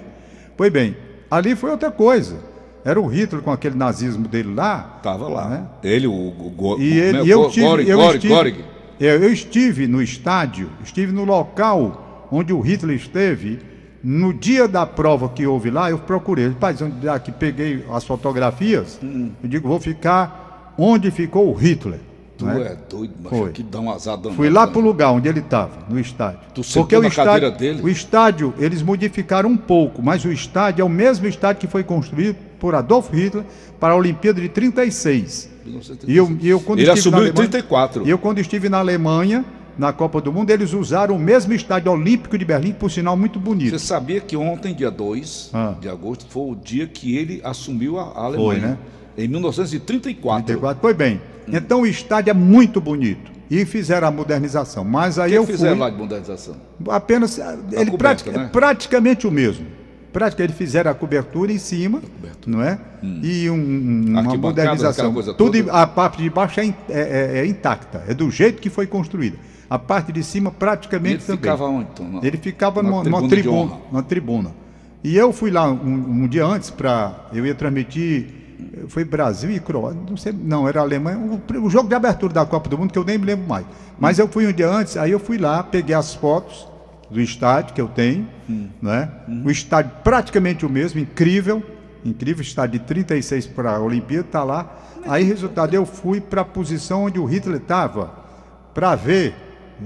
Pois 0.57 0.73
bem, 0.73 0.97
ali 1.31 1.57
foi 1.57 1.71
outra 1.71 1.91
coisa. 1.91 2.37
Era 2.85 3.01
o 3.01 3.07
Hitler 3.07 3.43
com 3.43 3.51
aquele 3.51 3.75
nazismo 3.75 4.29
dele 4.29 4.55
lá. 4.55 4.95
Estava 4.99 5.27
lá. 5.27 5.49
Né? 5.49 5.67
Ele, 5.83 6.07
o, 6.07 6.13
o, 6.13 6.77
e 6.79 6.99
ele, 6.99 7.21
o, 7.23 7.27
eu, 7.27 7.51
tive, 7.51 7.67
Goring, 7.67 7.89
eu, 7.89 8.15
estive. 8.15 8.65
Eu, 9.01 9.23
eu 9.23 9.33
estive 9.33 9.87
no 9.89 10.03
estádio, 10.03 10.71
estive 10.85 11.11
no 11.11 11.25
local 11.25 12.04
onde 12.35 12.53
o 12.53 12.61
Hitler 12.61 12.97
esteve. 12.97 13.59
No 14.03 14.35
dia 14.35 14.69
da 14.69 14.85
prova 14.85 15.31
que 15.31 15.47
houve 15.47 15.71
lá, 15.71 15.89
eu 15.89 15.99
procurei. 15.99 16.49
Rapaz, 16.49 16.83
onde 16.83 17.09
aqui 17.09 17.33
peguei 17.33 17.85
as 17.91 18.05
fotografias, 18.05 18.99
hum. 19.03 19.31
eu 19.43 19.49
digo, 19.49 19.67
vou 19.67 19.81
ficar 19.81 20.75
onde 20.77 21.11
ficou 21.11 21.51
o 21.51 21.55
Hitler. 21.55 22.01
Tu 22.37 22.49
é, 22.49 22.73
é 22.73 22.77
doido, 22.91 23.15
mas 23.23 23.53
que 23.53 23.63
dá 23.63 23.81
um 23.81 23.91
azar 23.91 24.17
danado. 24.17 24.35
Fui 24.35 24.51
lá 24.51 24.67
para 24.67 24.79
o 24.79 24.83
lugar 24.83 25.13
onde 25.13 25.29
ele 25.29 25.39
estava, 25.39 25.87
no 25.89 25.99
estádio. 25.99 26.41
Tu 26.53 26.63
Porque 26.75 26.97
o 26.97 27.05
estádio, 27.07 27.51
dele? 27.53 27.83
o 27.83 27.89
estádio, 27.89 28.55
eles 28.59 28.83
modificaram 28.83 29.49
um 29.49 29.57
pouco, 29.57 30.03
mas 30.03 30.25
o 30.25 30.33
estádio 30.33 30.83
é 30.83 30.85
o 30.85 30.89
mesmo 30.89 31.27
estádio 31.27 31.61
que 31.61 31.69
foi 31.69 31.85
construído 31.85 32.37
por 32.59 32.75
Adolf 32.75 33.11
Hitler 33.13 33.45
para 33.79 33.95
a 33.95 33.97
Olimpíada 33.97 34.41
de 34.41 34.49
36. 34.49 35.49
1936. 35.65 36.09
E 36.09 36.17
eu, 36.17 36.39
e 36.41 36.49
eu 36.49 36.61
quando 36.61 36.81
ele 36.81 36.91
assumiu 36.91 37.27
em 37.27 37.33
34. 37.33 38.05
E 38.05 38.11
eu 38.11 38.19
quando 38.19 38.39
estive 38.39 38.69
na 38.69 38.79
Alemanha, 38.79 39.45
na 39.79 39.93
Copa 39.93 40.21
do 40.21 40.33
Mundo, 40.33 40.51
eles 40.51 40.73
usaram 40.73 41.17
o 41.17 41.19
mesmo 41.19 41.53
estádio 41.53 41.91
olímpico 41.91 42.39
de 42.39 42.45
Berlim, 42.45 42.73
por 42.73 42.91
sinal 42.91 43.17
muito 43.17 43.41
bonito. 43.41 43.79
Você 43.79 43.85
sabia 43.85 44.21
que 44.21 44.37
ontem, 44.37 44.75
dia 44.75 44.91
2 44.91 45.51
ah. 45.53 45.75
de 45.81 45.89
agosto, 45.89 46.27
foi 46.29 46.53
o 46.53 46.55
dia 46.55 46.87
que 46.87 47.17
ele 47.17 47.41
assumiu 47.45 47.99
a, 47.99 48.13
Alemanha? 48.15 48.61
Foi, 48.61 48.61
né? 48.61 48.79
Em 49.17 49.29
1934. 49.29 50.47
34, 50.47 50.81
foi 50.81 50.95
bem. 50.95 51.21
Então 51.47 51.83
o 51.83 51.87
estádio 51.87 52.31
é 52.31 52.35
muito 52.35 52.81
bonito. 52.81 53.33
E 53.51 53.65
fizeram 53.65 54.09
a 54.09 54.11
modernização. 54.11 54.85
Mas 54.85 55.19
aí 55.19 55.33
que 55.33 55.39
eu 55.39 55.47
fizeram 55.47 55.77
fui, 55.77 55.85
lá 55.85 55.91
de 55.91 55.97
modernização? 55.97 56.57
Apenas. 56.89 57.39
A 57.39 57.57
ele 57.73 57.91
coberta, 57.91 58.33
né? 58.33 58.49
praticamente 58.51 59.27
o 59.27 59.31
mesmo. 59.31 59.67
Praticamente 60.15 60.53
eles 60.53 60.57
fizeram 60.57 60.93
a 60.93 60.95
cobertura 60.95 61.51
em 61.51 61.59
cima, 61.59 62.01
não 62.47 62.63
é? 62.63 62.79
Hum. 63.03 63.19
E 63.21 63.51
um, 63.51 64.05
uma 64.11 64.23
modernização. 64.37 65.13
Tudo, 65.13 65.35
toda. 65.35 65.73
a 65.73 65.85
parte 65.89 66.23
de 66.23 66.31
baixo 66.31 66.61
é, 66.61 66.67
é, 66.67 66.73
é, 66.89 67.39
é, 67.39 67.47
intacta, 67.47 68.05
é 68.07 68.15
do 68.15 68.31
jeito 68.31 68.63
que 68.63 68.71
foi 68.71 68.87
construída. 68.87 69.37
A 69.69 69.77
parte 69.77 70.13
de 70.13 70.23
cima 70.23 70.53
praticamente 70.53 71.15
ele 71.15 71.23
também. 71.25 71.39
Ficava 71.39 71.65
onde, 71.65 71.89
então? 71.93 72.21
Ele 72.23 72.37
ficava 72.37 72.81
numa, 72.81 73.03
numa 73.03 73.29
tribuna, 73.29 73.73
numa 73.91 74.03
tribuna. 74.05 74.55
E 75.03 75.17
eu 75.17 75.33
fui 75.33 75.51
lá 75.51 75.69
um, 75.69 76.23
um 76.23 76.29
dia 76.29 76.47
antes 76.47 76.71
para. 76.71 77.27
Eu 77.33 77.45
ia 77.45 77.55
transmitir 77.57 78.45
foi 78.87 79.05
Brasil 79.05 79.51
e 79.51 79.59
Croácia, 79.59 79.99
não 80.09 80.17
sei, 80.17 80.33
não, 80.33 80.69
era 80.69 80.81
Alemanha, 80.81 81.19
o, 81.19 81.65
o, 81.65 81.69
jogo 81.69 81.89
de 81.89 81.95
abertura 81.95 82.33
da 82.33 82.47
Copa 82.47 82.69
do 82.69 82.79
Mundo, 82.79 82.93
que 82.93 82.99
eu 82.99 83.05
nem 83.05 83.19
me 83.19 83.27
lembro 83.27 83.49
mais. 83.49 83.67
Mas 83.99 84.21
eu 84.21 84.29
fui 84.29 84.47
um 84.47 84.53
dia 84.53 84.69
antes, 84.69 84.97
aí 84.97 85.11
eu 85.11 85.19
fui 85.19 85.39
lá, 85.39 85.61
peguei 85.63 85.95
as 85.95 86.15
fotos 86.15 86.69
do 87.11 87.21
estádio 87.21 87.75
que 87.75 87.81
eu 87.81 87.89
tenho, 87.89 88.29
hum. 88.49 88.69
né? 88.81 89.11
Hum. 89.29 89.43
O 89.45 89.51
estádio 89.51 89.93
praticamente 90.03 90.65
o 90.65 90.69
mesmo, 90.69 91.01
incrível, 91.01 91.63
incrível, 92.05 92.43
estádio 92.43 92.81
de 92.81 92.87
36 92.87 93.47
para 93.49 93.77
a 93.77 93.81
Olimpíada, 93.81 94.25
tá 94.25 94.45
lá. 94.45 94.79
Aí, 95.07 95.23
resultado, 95.23 95.75
eu 95.75 95.85
fui 95.85 96.21
para 96.21 96.41
a 96.41 96.45
posição 96.45 97.05
onde 97.05 97.19
o 97.19 97.25
Hitler 97.25 97.61
estava, 97.61 98.25
para 98.73 98.95
ver 98.95 99.35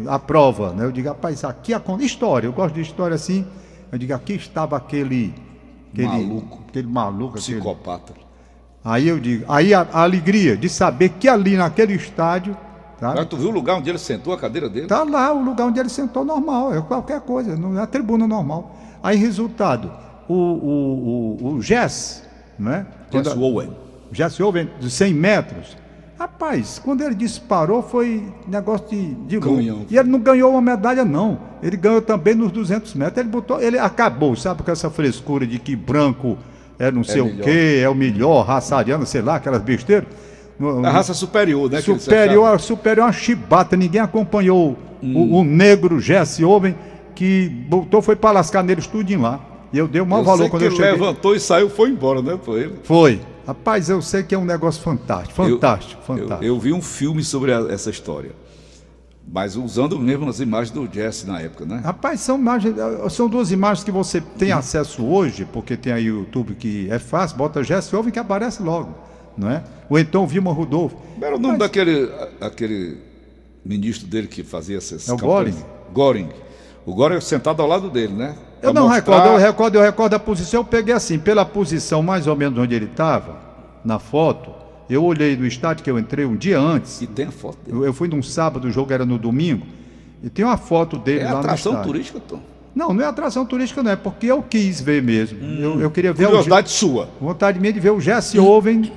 a 0.06 0.18
prova, 0.18 0.72
né? 0.72 0.84
Eu 0.84 0.92
digo, 0.92 1.08
rapaz, 1.08 1.44
aqui 1.44 1.74
a 1.74 1.82
história, 2.00 2.46
eu 2.46 2.52
gosto 2.52 2.74
de 2.74 2.80
história 2.80 3.14
assim. 3.14 3.46
Eu 3.90 3.98
digo, 3.98 4.14
aqui 4.14 4.34
estava 4.34 4.76
aquele 4.76 5.34
aquele 5.92 6.08
maluco, 6.08 6.64
aquele 6.68 6.86
maluco, 6.86 7.34
psicopata. 7.34 8.12
Aquele, 8.12 8.28
Aí 8.84 9.08
eu 9.08 9.18
digo, 9.18 9.44
aí 9.48 9.74
a, 9.74 9.86
a 9.92 10.02
alegria 10.02 10.56
de 10.56 10.68
saber 10.68 11.10
que 11.10 11.28
ali 11.28 11.56
naquele 11.56 11.94
estádio. 11.94 12.56
Tu 13.24 13.36
viu 13.36 13.48
o 13.48 13.52
lugar 13.52 13.76
onde 13.76 13.88
ele 13.88 13.98
sentou, 13.98 14.32
a 14.32 14.38
cadeira 14.38 14.68
dele? 14.68 14.86
Tá 14.86 15.04
lá, 15.04 15.32
o 15.32 15.42
lugar 15.42 15.66
onde 15.66 15.78
ele 15.78 15.88
sentou 15.88 16.24
normal, 16.24 16.74
é 16.74 16.80
qualquer 16.80 17.20
coisa, 17.20 17.56
não 17.56 17.78
é 17.78 17.82
a 17.82 17.86
tribuna 17.86 18.26
normal. 18.26 18.76
Aí, 19.02 19.16
resultado, 19.16 19.92
o, 20.28 20.34
o, 20.34 21.38
o, 21.40 21.54
o 21.54 21.62
Jess, 21.62 22.24
né? 22.58 22.86
Jess 23.10 23.36
Owen. 23.36 23.76
Jess 24.10 24.40
Owen, 24.40 24.68
de 24.80 24.90
100 24.90 25.14
metros. 25.14 25.76
Rapaz, 26.18 26.80
quando 26.84 27.02
ele 27.02 27.14
disparou 27.14 27.80
foi 27.80 28.26
negócio 28.48 28.88
de, 28.88 29.14
de 29.14 29.38
Canhão. 29.38 29.86
E 29.88 29.96
ele 29.96 30.08
não 30.08 30.18
ganhou 30.18 30.50
uma 30.50 30.60
medalha, 30.60 31.04
não. 31.04 31.38
Ele 31.62 31.76
ganhou 31.76 32.02
também 32.02 32.34
nos 32.34 32.50
200 32.50 32.92
metros. 32.94 33.18
Ele 33.18 33.28
botou, 33.28 33.60
ele 33.60 33.78
acabou, 33.78 34.34
sabe, 34.34 34.64
com 34.64 34.70
essa 34.72 34.90
frescura 34.90 35.46
de 35.46 35.60
que 35.60 35.76
branco 35.76 36.36
é 36.76 36.90
não 36.90 37.04
sei 37.04 37.20
é 37.20 37.22
o 37.22 37.36
quê, 37.36 37.80
é 37.82 37.88
o 37.88 37.94
melhor, 37.94 38.44
raça 38.44 38.76
ariana, 38.76 39.06
sei 39.06 39.22
lá, 39.22 39.36
aquelas 39.36 39.62
besteiras. 39.62 40.08
A 40.84 40.90
raça 40.90 41.14
superior, 41.14 41.70
né? 41.70 41.80
Superior, 41.80 42.60
superior 42.60 43.08
a 43.08 43.12
chibata. 43.12 43.76
Ninguém 43.76 44.00
acompanhou 44.00 44.76
hum. 45.02 45.16
o, 45.16 45.40
o, 45.40 45.44
negro 45.44 46.00
Jesse 46.00 46.44
Owen, 46.44 46.74
que 47.14 47.48
botou, 47.68 48.02
foi 48.02 48.16
para 48.16 48.32
lascar 48.32 48.64
neles 48.64 48.86
tudinho 48.86 49.22
lá. 49.22 49.40
E 49.72 49.78
eu 49.78 49.86
dei 49.86 50.00
o 50.00 50.06
maior 50.06 50.22
eu 50.22 50.24
valor 50.24 50.50
quando 50.50 50.62
eu 50.62 50.70
cheguei. 50.70 50.90
levantou 50.90 51.34
e 51.34 51.40
saiu 51.40 51.70
foi 51.70 51.90
embora, 51.90 52.22
né? 52.22 52.38
Foi 52.42 52.60
ele. 52.60 52.74
Foi. 52.82 53.20
Rapaz, 53.46 53.88
eu 53.88 54.02
sei 54.02 54.22
que 54.22 54.34
é 54.34 54.38
um 54.38 54.44
negócio 54.44 54.82
fantástico, 54.82 55.34
fantástico, 55.34 56.02
eu, 56.02 56.06
fantástico. 56.06 56.44
Eu, 56.44 56.54
eu, 56.54 56.60
vi 56.60 56.72
um 56.72 56.82
filme 56.82 57.22
sobre 57.24 57.52
a, 57.52 57.60
essa 57.70 57.88
história. 57.88 58.32
Mas 59.30 59.56
usando 59.56 59.98
mesmo 59.98 60.28
as 60.28 60.40
imagens 60.40 60.70
do 60.70 60.88
Jesse 60.90 61.26
na 61.26 61.40
época, 61.40 61.64
né? 61.64 61.80
Rapaz, 61.84 62.20
são 62.20 62.38
imagens, 62.38 62.74
são 63.10 63.28
duas 63.28 63.52
imagens 63.52 63.84
que 63.84 63.90
você 63.90 64.20
tem 64.20 64.52
uhum. 64.52 64.58
acesso 64.58 65.04
hoje, 65.04 65.46
porque 65.50 65.76
tem 65.76 65.92
aí 65.92 66.10
o 66.10 66.20
YouTube 66.20 66.54
que 66.54 66.90
é 66.90 66.98
fácil, 66.98 67.36
bota 67.36 67.62
Jesse 67.62 67.94
ouve 67.94 68.10
que 68.10 68.18
aparece 68.18 68.62
logo, 68.62 68.94
não 69.38 69.50
é? 69.50 69.62
Ou 69.88 69.98
então 69.98 70.26
Vilma 70.26 70.52
Rudolfo. 70.52 70.96
Era 71.20 71.36
o 71.36 71.38
nome 71.38 71.52
Mas... 71.52 71.60
daquele 71.60 72.10
aquele 72.40 72.98
ministro 73.64 74.06
dele 74.06 74.26
que 74.26 74.42
fazia 74.42 74.78
essas 74.78 75.08
É 75.08 75.12
o 75.12 75.16
Goring? 75.16 75.54
Goring. 75.92 76.28
O 76.84 76.94
Goring 76.94 77.20
sentado 77.20 77.62
ao 77.62 77.68
lado 77.68 77.88
dele, 77.90 78.12
né? 78.12 78.34
Pra 78.60 78.70
eu 78.70 78.74
não 78.74 78.88
mostrar... 78.88 78.96
recordo, 79.14 79.28
eu 79.28 79.38
recordo, 79.38 79.74
eu 79.76 79.82
recordo 79.82 80.14
a 80.14 80.18
posição, 80.18 80.60
eu 80.60 80.64
peguei 80.64 80.92
assim, 80.94 81.18
pela 81.18 81.44
posição 81.44 82.02
mais 82.02 82.26
ou 82.26 82.34
menos 82.34 82.58
onde 82.58 82.74
ele 82.74 82.86
estava, 82.86 83.36
na 83.84 83.98
foto, 83.98 84.50
Eu 84.90 85.04
olhei 85.04 85.36
no 85.36 85.46
estádio 85.46 85.84
que 85.84 85.90
eu 85.90 85.98
entrei 85.98 86.24
um 86.24 86.34
dia 86.34 86.58
antes. 86.58 87.02
E 87.02 87.06
tem 87.06 87.26
a 87.26 87.30
foto 87.30 87.58
dele. 87.64 87.76
Eu, 87.76 87.84
eu 87.84 87.92
fui 87.92 88.08
num 88.08 88.22
sábado, 88.22 88.66
o 88.66 88.70
jogo 88.70 88.90
era 88.92 89.04
no 89.04 89.18
domingo. 89.18 89.66
E 90.22 90.30
tem 90.30 90.44
uma 90.44 90.56
foto 90.56 90.96
dele 90.98 91.20
É 91.20 91.24
lá 91.26 91.32
no 91.32 91.38
atração 91.40 91.72
estádio. 91.72 91.92
turística, 91.92 92.20
Tom. 92.26 92.40
Não, 92.78 92.94
não 92.94 93.02
é 93.02 93.06
atração 93.08 93.44
turística, 93.44 93.82
não. 93.82 93.90
É 93.90 93.96
porque 93.96 94.26
eu 94.26 94.40
quis 94.40 94.80
ver 94.80 95.02
mesmo. 95.02 95.36
Eu, 95.42 95.80
eu 95.80 95.90
queria 95.90 96.12
ver 96.12 96.26
o. 96.26 96.28
Curiosidade 96.28 96.70
sua. 96.70 97.08
Vontade 97.20 97.58
minha 97.58 97.72
de 97.72 97.80
ver 97.80 97.90
o 97.90 98.00
Jesse 98.00 98.38
Owen, 98.38 98.92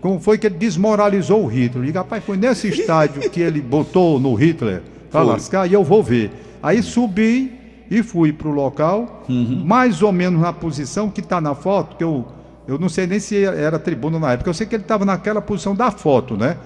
como 0.00 0.20
foi 0.20 0.38
que 0.38 0.46
ele 0.46 0.54
desmoralizou 0.54 1.42
o 1.42 1.48
Hitler. 1.48 1.88
E, 1.88 1.90
rapaz, 1.90 2.22
foi 2.22 2.36
nesse 2.36 2.68
estádio 2.68 3.28
que 3.28 3.40
ele 3.40 3.60
botou 3.60 4.20
no 4.20 4.32
Hitler 4.34 4.80
para 5.10 5.22
lascar 5.22 5.68
e 5.68 5.72
eu 5.72 5.82
vou 5.82 6.04
ver. 6.04 6.30
Aí 6.62 6.80
subi 6.84 7.52
e 7.90 8.00
fui 8.00 8.32
para 8.32 8.46
o 8.46 8.52
local, 8.52 9.24
mais 9.64 10.02
ou 10.02 10.12
menos 10.12 10.40
na 10.40 10.52
posição 10.52 11.10
que 11.10 11.20
está 11.20 11.40
na 11.40 11.54
foto, 11.56 11.96
que 11.96 12.04
eu, 12.04 12.24
eu 12.68 12.78
não 12.78 12.88
sei 12.88 13.08
nem 13.08 13.18
se 13.18 13.44
era 13.44 13.76
tribuna 13.76 14.20
na 14.20 14.34
época, 14.34 14.50
eu 14.50 14.54
sei 14.54 14.68
que 14.68 14.76
ele 14.76 14.84
estava 14.84 15.04
naquela 15.04 15.42
posição 15.42 15.74
da 15.74 15.90
foto, 15.90 16.36
né? 16.36 16.58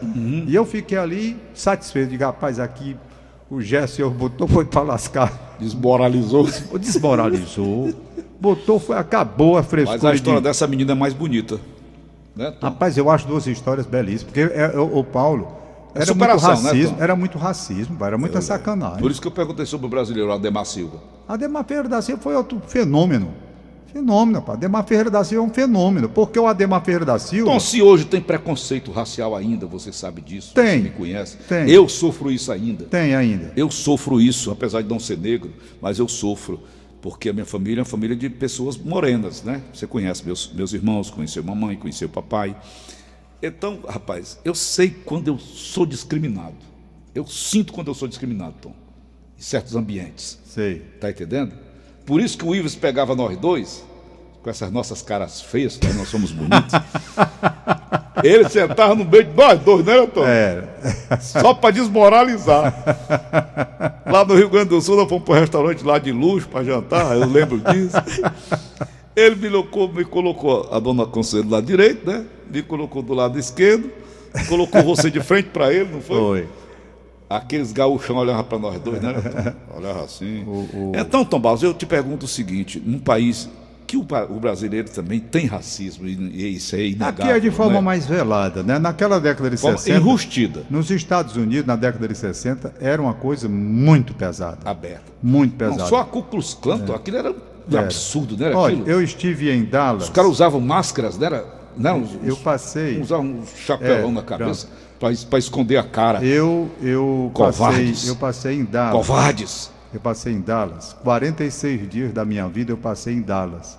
E 0.47 0.55
eu 0.55 0.67
fiquei 0.67 0.99
ali 0.99 1.38
satisfeito, 1.55 2.11
digo, 2.11 2.25
rapaz, 2.25 2.61
aqui 2.61 2.97
o 3.50 3.57
Owen 3.57 4.11
botou, 4.16 4.47
foi 4.47 4.64
para 4.64 4.83
lascar. 4.83 5.57
Desmoralizou. 5.59 6.47
Desmoralizou, 6.78 7.92
botou, 8.40 8.78
foi, 8.78 8.97
acabou 8.97 9.59
a 9.59 9.62
frescura. 9.62 9.99
Mas 10.00 10.04
a 10.12 10.14
história 10.14 10.40
de- 10.40 10.45
dessa 10.47 10.66
menina 10.66 10.92
é 10.92 10.95
mais 10.95 11.12
bonita. 11.12 11.59
Né, 12.35 12.50
Tom? 12.52 12.66
Rapaz, 12.66 12.97
eu 12.97 13.11
acho 13.11 13.26
duas 13.26 13.47
histórias 13.47 13.87
belíssimas, 13.87 14.33
porque 14.33 14.40
é, 14.40 14.78
o, 14.78 14.99
o 15.00 15.04
Paulo 15.04 15.49
É 15.95 16.02
era 16.02 16.14
muito 16.14 16.26
né, 16.26 16.33
racismo, 16.33 16.97
Tom? 16.97 17.02
era 17.02 17.16
muito 17.16 17.38
racismo, 17.38 18.04
era 18.04 18.16
muita 18.16 18.40
sacanagem. 18.40 18.99
Por 19.00 19.11
isso 19.11 19.21
que 19.21 19.26
eu 19.26 19.33
perguntei 19.33 19.66
sobre 19.66 19.87
o 19.87 19.90
brasileiro 19.90 20.33
Ademar 20.33 20.64
Silva. 20.64 20.99
Ademar 21.28 21.64
Ferreira 21.64 21.88
da 21.88 22.00
Silva 22.00 22.23
foi 22.23 22.35
outro 22.37 22.62
fenômeno. 22.66 23.33
Fenômeno, 23.92 24.40
pá. 24.40 24.52
Ademar 24.52 24.87
Ferreira 24.87 25.11
da 25.11 25.25
Silva 25.25 25.44
é 25.44 25.50
um 25.50 25.52
fenômeno, 25.52 26.09
porque 26.09 26.38
o 26.38 26.47
Ademar 26.47 26.85
Ferreira 26.85 27.04
da 27.04 27.18
Silva 27.18 27.50
Tom, 27.50 27.61
se 27.61 27.82
hoje 27.82 28.04
tem 28.04 28.20
preconceito 28.20 28.90
racial 28.90 29.35
ainda, 29.35 29.66
você 29.66 29.92
sabe 29.92 30.20
disso, 30.20 30.54
Tem. 30.54 30.78
você 30.78 30.85
me 30.85 30.90
conhece. 30.90 31.37
Tem. 31.49 31.68
Eu 31.68 31.88
sofro 31.88 32.30
isso 32.30 32.52
ainda. 32.52 32.85
tem 32.85 33.14
ainda. 33.14 33.52
Eu 33.56 33.70
sofro 33.70 34.20
isso, 34.20 34.50
apesar 34.50 34.82
de 34.82 34.88
não 34.88 35.00
ser 35.00 35.18
negro, 35.18 35.52
mas 35.80 35.99
eu 35.99 36.06
sofro, 36.06 36.61
porque 37.02 37.28
a 37.28 37.32
minha 37.32 37.47
família 37.47 37.80
é 37.80 37.82
uma 37.82 37.87
família 37.87 38.14
de 38.14 38.30
pessoas 38.30 38.76
morenas, 38.76 39.42
né? 39.42 39.61
Você 39.73 39.87
conhece 39.87 40.25
meus, 40.25 40.52
meus 40.52 40.73
irmãos, 40.73 41.11
conheceu 41.11 41.42
mamãe, 41.42 41.76
conheceu 41.76 42.09
papai. 42.09 42.56
Então, 43.42 43.80
rapaz, 43.88 44.38
eu 44.44 44.54
sei 44.54 44.90
quando 44.90 45.28
eu 45.28 45.38
sou 45.38 45.87
discriminado. 45.87 46.56
Eu 47.14 47.26
sinto 47.26 47.73
quando 47.73 47.88
eu 47.88 47.94
sou 47.94 48.06
discriminado, 48.06 48.54
Tom, 48.61 48.75
em 49.37 49.42
certos 49.42 49.75
ambientes. 49.75 50.38
Sei. 50.44 50.80
Tá 51.00 51.11
entendendo? 51.11 51.70
Por 52.11 52.21
isso 52.21 52.37
que 52.37 52.45
o 52.45 52.52
Ives 52.52 52.75
pegava 52.75 53.14
nós 53.14 53.37
dois, 53.37 53.85
com 54.43 54.50
essas 54.50 54.69
nossas 54.73 55.00
caras 55.00 55.40
feias, 55.40 55.76
que 55.76 55.87
nós 55.93 56.09
somos 56.09 56.33
bonitos. 56.33 56.73
Ele 58.25 58.49
sentava 58.49 58.97
no 58.97 59.05
meio 59.05 59.23
de 59.23 59.33
nós 59.33 59.61
dois, 59.61 59.85
né, 59.85 60.05
Tom? 60.09 60.26
É, 60.26 60.64
Só 61.21 61.55
para 61.55 61.71
desmoralizar. 61.71 62.75
Lá 64.11 64.25
no 64.25 64.35
Rio 64.35 64.50
Grande 64.50 64.71
do 64.71 64.81
Sul, 64.81 64.97
nós 64.97 65.09
fomos 65.09 65.23
para 65.23 65.37
um 65.37 65.38
restaurante 65.38 65.85
lá 65.85 66.00
de 66.00 66.11
luxo 66.11 66.49
para 66.49 66.64
jantar, 66.64 67.17
eu 67.17 67.29
lembro 67.29 67.61
disso. 67.61 67.97
Ele 69.14 69.37
me 69.37 69.49
colocou, 69.49 69.93
me 69.93 70.05
colocou 70.05 70.69
a 70.73 70.81
dona 70.81 71.07
Consuelo 71.07 71.47
do 71.47 71.52
lado 71.52 71.67
direito, 71.67 72.11
né? 72.11 72.25
Me 72.52 72.61
colocou 72.61 73.02
do 73.02 73.14
lado 73.14 73.38
esquerdo, 73.38 73.88
colocou 74.49 74.83
você 74.83 75.12
de 75.12 75.21
frente 75.21 75.50
para 75.50 75.73
ele, 75.73 75.88
não 75.93 76.00
foi? 76.00 76.19
foi. 76.19 76.49
Aqueles 77.31 77.71
gaúchão 77.73 78.17
olhavam 78.17 78.43
para 78.43 78.59
nós 78.59 78.81
dois, 78.81 79.01
né? 79.01 79.15
Olhava 79.73 80.05
assim. 80.05 80.45
Então, 80.99 81.25
Tom 81.25 81.39
Barros, 81.39 81.63
eu 81.63 81.73
te 81.73 81.87
pergunto 81.87 82.27
o 82.27 82.29
seguinte: 82.29 82.83
num 82.85 82.99
país 82.99 83.49
que 83.87 83.97
o, 83.97 84.01
o 84.31 84.41
brasileiro 84.41 84.89
também 84.91 85.21
tem 85.21 85.47
racismo, 85.47 86.09
e, 86.09 86.13
e 86.15 86.57
isso 86.57 86.75
é 86.75 86.87
inegável. 86.87 87.25
Aqui 87.25 87.33
é 87.33 87.39
de 87.41 87.51
forma 87.53 87.75
né? 87.75 87.81
mais 87.81 88.05
velada, 88.05 88.65
né? 88.65 88.81
Naquela 88.81 89.21
década 89.21 89.49
de 89.49 89.57
Forma 89.57 89.79
60, 89.79 89.99
enrustida, 89.99 90.63
nos 90.69 90.91
Estados 90.91 91.37
Unidos, 91.37 91.67
na 91.67 91.77
década 91.77 92.09
de 92.09 92.17
60, 92.17 92.75
era 92.81 93.01
uma 93.01 93.15
coisa 93.15 93.49
muito 93.49 94.13
pesada. 94.13 94.59
aberta. 94.65 95.05
Muito 95.23 95.53
Não, 95.53 95.71
pesada. 95.71 95.89
só 95.89 96.01
a 96.01 96.05
Ku 96.05 96.23
Klux 96.25 96.55
Klan, 96.55 96.79
Tom, 96.81 96.95
aquilo 96.95 97.17
era 97.17 97.31
um 97.31 97.37
Era. 97.71 97.81
absurdo, 97.83 98.37
né? 98.37 98.47
Era 98.47 98.59
Olha, 98.59 98.75
aquilo. 98.75 98.91
eu 98.91 99.03
estive 99.03 99.51
em 99.53 99.65
Dallas. 99.65 100.05
Os 100.05 100.11
caras 100.11 100.31
usavam 100.33 100.61
máscaras, 100.61 101.17
né? 101.19 101.27
Era, 101.27 101.45
né? 101.77 101.93
Uns, 101.93 102.11
Eu 102.25 102.35
uns- 102.35 102.39
passei. 102.41 103.01
usavam 103.01 103.27
um 103.27 103.43
É, 103.81 104.11
na 104.11 104.23
cabeça 104.23 104.66
para 105.01 105.39
esconder 105.39 105.79
a 105.79 105.83
cara. 105.83 106.23
Eu, 106.25 106.71
eu, 106.83 107.33
passei, 107.35 107.67
Covardes. 107.67 108.07
eu 108.09 108.17
passei 108.17 108.55
em 108.57 108.65
Dallas. 108.65 108.93
Covardes. 109.07 109.71
Eu 109.93 109.99
passei 110.01 110.33
em 110.35 110.41
Dallas. 110.41 110.93
46 111.03 111.89
dias 111.91 112.13
da 112.13 112.25
minha 112.25 112.47
vida 112.49 112.71
eu 112.71 112.77
passei 112.77 113.15
em 113.15 113.23
Dallas. 113.23 113.77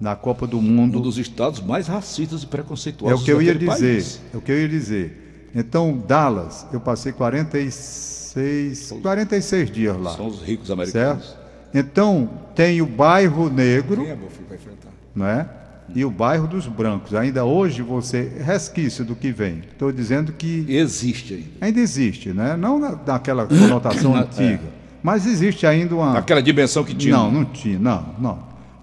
Na 0.00 0.16
Copa 0.16 0.46
do 0.46 0.58
Um 0.58 0.62
Mundo. 0.62 0.98
dos 1.00 1.18
estados 1.18 1.60
mais 1.60 1.86
racistas 1.86 2.42
e 2.42 2.46
É 2.46 2.48
preconceituosos 2.48 3.20
o 3.22 3.24
que 3.24 3.30
eu 3.30 3.40
ia 3.40 3.54
dizer. 3.54 3.68
país. 3.94 4.20
É 4.32 4.36
o 4.36 4.40
que 4.40 4.50
eu 4.50 4.58
ia 4.60 4.68
dizer. 4.68 5.50
Então, 5.54 5.96
Dallas, 5.96 6.66
eu 6.72 6.80
passei 6.80 7.12
46, 7.12 8.92
46 9.02 9.70
dias 9.70 9.96
lá. 10.00 10.16
São 10.16 10.26
os 10.26 10.42
ricos 10.42 10.70
americanos. 10.70 11.24
Certo? 11.24 11.38
Então, 11.72 12.28
tem 12.54 12.80
o 12.82 12.86
bairro 12.86 13.48
negro, 13.48 14.02
Quem 14.02 14.10
é 14.12 14.16
meu 14.16 14.30
filho 14.30 14.46
vai 14.48 14.56
enfrentar? 14.58 14.88
não 15.14 15.26
é? 15.26 15.48
E 15.94 16.04
o 16.04 16.10
bairro 16.10 16.46
dos 16.46 16.66
brancos. 16.66 17.14
Ainda 17.14 17.44
hoje 17.44 17.82
você. 17.82 18.32
Resquício 18.40 19.04
do 19.04 19.14
que 19.14 19.32
vem. 19.32 19.62
Estou 19.70 19.90
dizendo 19.92 20.32
que 20.32 20.64
Existe 20.68 21.34
ainda. 21.34 21.48
ainda 21.60 21.80
existe, 21.80 22.32
né? 22.32 22.56
Não 22.56 22.78
na, 22.78 22.98
naquela 23.06 23.46
conotação 23.46 24.14
antiga. 24.16 24.62
Mas 25.02 25.26
existe 25.26 25.66
ainda 25.66 25.94
uma. 25.94 26.18
Aquela 26.18 26.42
dimensão 26.42 26.82
que 26.84 26.94
tinha. 26.94 27.14
Não, 27.14 27.30
não 27.30 27.44
tinha, 27.44 27.78
não, 27.78 28.14
não. 28.18 28.38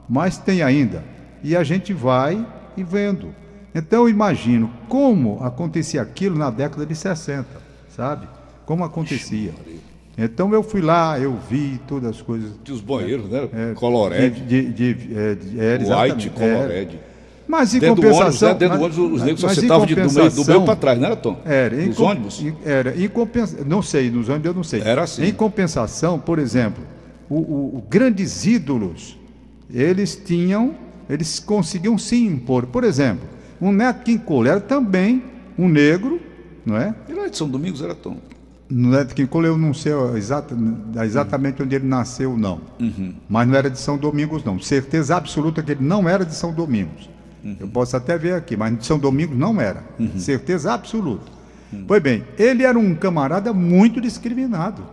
Mas 0.08 0.38
tem 0.38 0.62
ainda. 0.62 1.04
E 1.44 1.56
a 1.56 1.64
gente 1.64 1.94
vai 1.94 2.46
e 2.78 2.84
vendo. 2.84 3.34
Então 3.74 4.02
eu 4.02 4.10
imagino 4.10 4.70
como 4.88 5.44
acontecia 5.44 6.02
aquilo 6.02 6.38
na 6.38 6.50
década 6.50 6.86
de 6.86 6.94
60, 6.94 7.48
sabe? 7.96 8.28
Como 8.66 8.84
acontecia. 8.84 9.54
Então 10.18 10.54
eu 10.54 10.62
fui 10.62 10.82
lá, 10.82 11.20
eu 11.20 11.38
vi 11.50 11.80
todas 11.88 12.10
as 12.12 12.22
coisas. 12.22 12.52
Tinha 12.64 12.76
os 12.76 12.82
banheiros, 12.82 13.30
né? 13.30 13.48
é, 13.54 13.74
Colored, 13.74 14.30
De, 14.42 14.72
de, 14.72 14.94
de, 14.94 15.18
é, 15.18 15.36
de, 15.36 15.60
é, 15.60 15.72
White, 15.74 15.84
exatamente, 15.84 16.28
é. 16.28 16.56
Colored. 16.56 17.00
Mas 17.48 17.74
em 17.76 17.80
Dentro 17.80 17.96
do 17.96 18.02
ônibus, 18.08 18.18
compensação. 18.20 18.50
né? 18.50 18.56
Dentro 18.56 18.78
do 18.78 18.84
ônibus, 18.86 19.12
os 19.14 19.22
negros 19.24 19.42
só 19.42 19.50
sentavam 19.50 19.86
de- 19.86 19.96
do 19.96 20.00
meio, 20.02 20.10
do 20.10 20.14
meio 20.16 20.30
compensação- 20.32 20.66
para 20.66 20.76
trás, 20.76 21.00
não 21.00 21.06
era, 21.08 21.16
Tom? 21.16 21.38
era, 21.44 21.76
Nos 21.76 21.98
com- 21.98 22.04
ônibus? 22.04 22.46
Era, 22.66 22.96
em 23.04 23.08
compensação. 23.10 23.66
Não 23.66 23.82
sei, 23.82 24.10
nos 24.12 24.30
ônibus 24.30 24.46
eu 24.48 24.54
não 24.54 24.64
sei. 24.64 24.82
Era 24.82 25.04
assim. 25.04 25.24
Em 25.26 25.34
compensação, 25.34 26.20
por 26.20 26.40
exemplo, 26.40 26.84
o, 27.30 27.36
o- 27.40 27.78
o 27.78 27.84
grandes 27.90 28.46
ídolos, 28.46 29.18
eles 29.74 30.16
tinham, 30.16 30.76
eles 31.10 31.40
conseguiam 31.40 31.98
se 31.98 32.16
impor. 32.24 32.68
Por 32.68 32.84
exemplo, 32.84 33.28
o 33.60 33.72
Neto 33.72 34.04
King 34.04 34.24
Cole 34.24 34.48
era 34.50 34.60
também 34.62 35.22
um 35.58 35.68
negro, 35.68 36.22
não 36.66 36.78
é? 36.78 36.94
E 37.10 37.14
lá 37.14 37.28
de 37.28 37.36
São 37.38 37.50
Domingos 37.50 37.82
era 37.82 37.96
Tom. 37.96 38.18
No 38.72 39.28
Cole 39.28 39.48
eu 39.48 39.58
não 39.58 39.74
sei 39.74 39.92
exata- 40.16 40.56
exatamente 41.04 41.62
onde 41.62 41.76
ele 41.76 41.86
nasceu, 41.88 42.38
não. 42.38 42.62
Mas 43.30 43.48
não 43.48 43.56
era 43.56 43.70
de 43.70 43.78
São 43.78 43.98
Domingos, 43.98 44.44
não. 44.44 44.60
Certeza 44.60 45.16
absoluta 45.18 45.62
que 45.62 45.72
ele 45.74 45.84
não 45.84 46.08
era 46.08 46.24
de 46.26 46.34
São 46.34 46.54
Domingos. 46.54 47.10
Eu 47.60 47.68
posso 47.68 47.98
até 47.98 48.18
ver 48.18 48.34
aqui, 48.36 48.56
mas 48.56 48.78
de 48.78 48.86
São 48.86 48.98
Domingos 48.98 49.38
não 49.38 49.60
era. 49.60 49.84
Certeza 50.18 50.74
absoluta. 50.74 51.26
Pois 51.88 52.02
bem, 52.02 52.24
ele 52.38 52.64
era 52.64 52.78
um 52.80 52.96
camarada 52.96 53.52
muito 53.54 54.00
discriminado. 54.00 54.84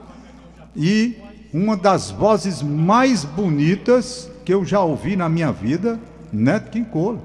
E 0.77 1.17
uma 1.53 1.77
das 1.77 2.11
vozes 2.11 2.63
mais 2.63 3.25
bonitas 3.25 4.31
que 4.45 4.53
eu 4.53 4.65
já 4.65 4.81
ouvi 4.81 5.15
na 5.17 5.29
minha 5.29 5.53
vida, 5.53 5.99
Neto 6.33 6.71
King 6.71 6.89
Cole. 6.91 7.19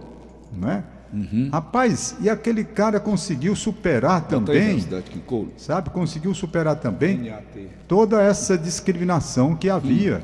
Né? 1.13 1.49
Rapaz, 1.51 2.15
e 2.19 2.29
aquele 2.29 2.63
cara 2.63 2.99
conseguiu 2.99 3.55
superar 3.55 4.27
também 4.27 4.83
sabe, 5.57 5.91
conseguiu 5.91 6.33
superar 6.33 6.75
também 6.77 7.31
toda 7.87 8.21
essa 8.21 8.57
discriminação 8.57 9.55
que 9.55 9.69
havia, 9.69 10.23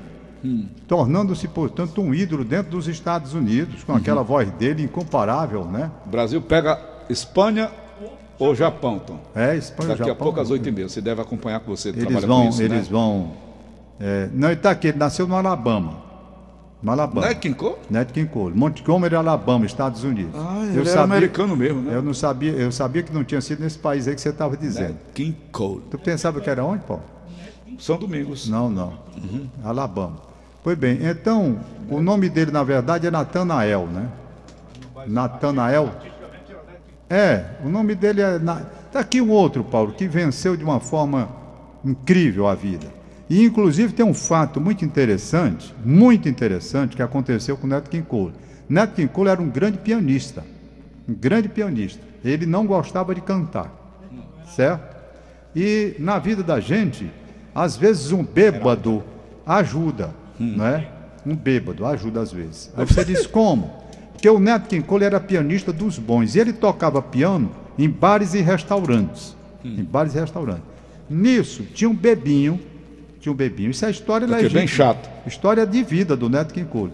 tornando-se, 0.87 1.47
portanto, 1.47 2.01
um 2.01 2.13
ídolo 2.13 2.43
dentro 2.43 2.71
dos 2.71 2.87
Estados 2.87 3.35
Unidos, 3.35 3.83
com 3.83 3.93
aquela 3.93 4.23
voz 4.23 4.49
dele 4.53 4.83
incomparável, 4.83 5.63
né? 5.65 5.91
O 6.07 6.09
Brasil 6.09 6.41
pega 6.41 6.79
Espanha 7.07 7.69
ou 8.39 8.55
Japão, 8.55 8.97
Tom. 8.99 9.19
É, 9.35 9.55
Espanha, 9.55 9.89
Daqui 9.89 9.99
Japão, 9.99 10.13
a 10.13 10.15
pouco 10.15 10.39
às 10.39 10.49
8h30. 10.49 10.89
Você 10.89 11.01
deve 11.01 11.21
acompanhar 11.21 11.59
com 11.59 11.75
você 11.75 11.89
Eles 11.89 12.23
vão, 12.23 12.49
isso, 12.49 12.63
eles 12.63 12.83
né? 12.83 12.87
vão. 12.89 13.31
é, 13.99 14.29
não, 14.33 14.47
ele 14.47 14.55
está 14.55 14.71
aqui, 14.71 14.87
ele 14.87 14.97
nasceu 14.97 15.27
no 15.27 15.35
Alabama. 15.35 16.08
No 16.81 16.91
Alabama. 16.93 17.27
É 17.27 17.35
King 17.35 17.55
Cole? 17.55 17.75
Nat 17.89 18.11
King 18.11 18.29
Cole, 18.29 18.55
Montgomery, 18.55 19.13
Alabama, 19.15 19.65
Estados 19.65 20.03
Unidos. 20.03 20.33
Ah, 20.33 20.65
ele 20.65 20.89
era 20.89 21.01
americano 21.01 21.55
mesmo, 21.55 21.81
né? 21.81 21.93
Eu 21.93 22.01
não 22.01 22.13
sabia, 22.13 22.53
eu 22.53 22.71
sabia 22.71 23.03
que 23.03 23.13
não 23.13 23.23
tinha 23.23 23.41
sido 23.41 23.61
nesse 23.61 23.77
país 23.77 24.07
aí 24.07 24.15
que 24.15 24.21
você 24.21 24.29
estava 24.29 24.55
dizendo. 24.55 24.95
King 25.13 25.35
Cole. 25.51 25.81
Tu 25.91 25.97
pensava 25.97 26.39
que 26.39 26.49
era 26.49 26.63
onde, 26.63 26.83
Paulo? 26.83 27.03
São 27.77 27.97
Domingos. 27.97 28.47
Não, 28.47 28.69
não. 28.69 28.93
Alabama. 29.63 30.17
Pois 30.63 30.77
bem, 30.77 30.99
então, 31.01 31.59
o 31.89 32.01
nome 32.01 32.29
dele, 32.29 32.51
na 32.51 32.63
verdade, 32.63 33.07
é 33.07 33.11
Natanael, 33.11 33.87
né? 33.87 34.09
Natanael. 35.07 35.89
É, 37.09 37.45
o 37.63 37.69
nome 37.69 37.95
dele 37.95 38.21
é. 38.21 38.37
Na... 38.37 38.61
Tá 38.91 38.99
aqui 38.99 39.21
um 39.21 39.29
outro, 39.31 39.63
Paulo, 39.63 39.93
que 39.93 40.07
venceu 40.07 40.55
de 40.55 40.63
uma 40.63 40.79
forma 40.79 41.29
incrível 41.83 42.47
a 42.47 42.55
vida. 42.55 42.98
E, 43.29 43.45
inclusive, 43.45 43.93
tem 43.93 44.05
um 44.05 44.13
fato 44.13 44.59
muito 44.59 44.83
interessante, 44.83 45.73
muito 45.85 46.27
interessante, 46.27 46.95
que 46.95 47.01
aconteceu 47.01 47.55
com 47.55 47.67
o 47.67 47.69
Neto 47.69 48.01
Cole. 48.03 48.33
Neto 48.67 49.07
Cole 49.09 49.29
era 49.29 49.41
um 49.41 49.49
grande 49.49 49.77
pianista. 49.77 50.43
Um 51.07 51.13
grande 51.13 51.47
pianista. 51.47 52.01
Ele 52.23 52.45
não 52.45 52.65
gostava 52.65 53.13
de 53.13 53.21
cantar, 53.21 53.71
certo? 54.55 54.97
E 55.55 55.95
na 55.99 56.19
vida 56.19 56.43
da 56.43 56.59
gente, 56.59 57.09
às 57.53 57.77
vezes 57.77 58.11
um 58.11 58.23
bêbado 58.23 59.03
ajuda, 59.45 60.13
não 60.39 60.65
é? 60.65 60.87
Um 61.25 61.35
bêbado 61.35 61.85
ajuda 61.85 62.21
às 62.21 62.31
vezes. 62.31 62.71
Aí 62.75 62.85
você 62.85 63.05
diz 63.05 63.27
como? 63.27 63.73
Porque 64.11 64.29
o 64.29 64.39
Neto 64.39 64.81
Cole 64.83 65.05
era 65.05 65.19
pianista 65.19 65.71
dos 65.71 65.97
bons. 65.97 66.35
E 66.35 66.39
ele 66.39 66.51
tocava 66.51 67.01
piano 67.01 67.51
em 67.77 67.89
bares 67.89 68.33
e 68.33 68.41
restaurantes. 68.41 69.35
Em 69.63 69.83
bares 69.83 70.13
e 70.13 70.19
restaurantes. 70.19 70.63
Nisso, 71.09 71.63
tinha 71.73 71.89
um 71.89 71.95
bebinho. 71.95 72.59
Tinha 73.19 73.31
um 73.33 73.35
bebinho. 73.35 73.69
Isso 73.71 73.85
é 73.85 73.89
história 73.91 74.25
Porque 74.27 74.39
é 74.39 74.43
legítima. 74.43 74.59
bem 74.61 74.67
chato. 74.67 75.09
História 75.27 75.65
de 75.65 75.83
vida 75.83 76.15
do 76.15 76.29
Neto 76.29 76.53
King 76.53 76.67
Cole. 76.69 76.93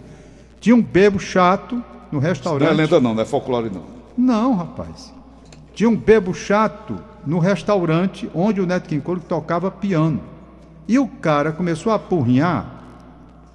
Tinha 0.60 0.74
um 0.74 0.82
bebo 0.82 1.18
chato 1.18 1.76
no 2.10 2.20
Não 2.20 2.20
é 2.20 2.28
restaurante. 2.28 2.74
lenda 2.74 3.00
não, 3.00 3.14
não 3.14 3.22
é 3.22 3.24
folclore 3.24 3.70
não. 3.72 3.82
Não, 4.16 4.54
rapaz. 4.54 5.12
Tinha 5.74 5.88
um 5.88 5.96
bebo 5.96 6.32
chato 6.34 6.98
no 7.24 7.38
restaurante 7.38 8.28
onde 8.34 8.60
o 8.60 8.66
Neto 8.66 8.88
King 8.88 9.00
Cole 9.02 9.20
tocava 9.20 9.70
piano. 9.70 10.20
E 10.88 10.98
o 10.98 11.06
cara 11.06 11.52
começou 11.52 11.92
a 11.92 11.96
apurrinhar, 11.96 12.64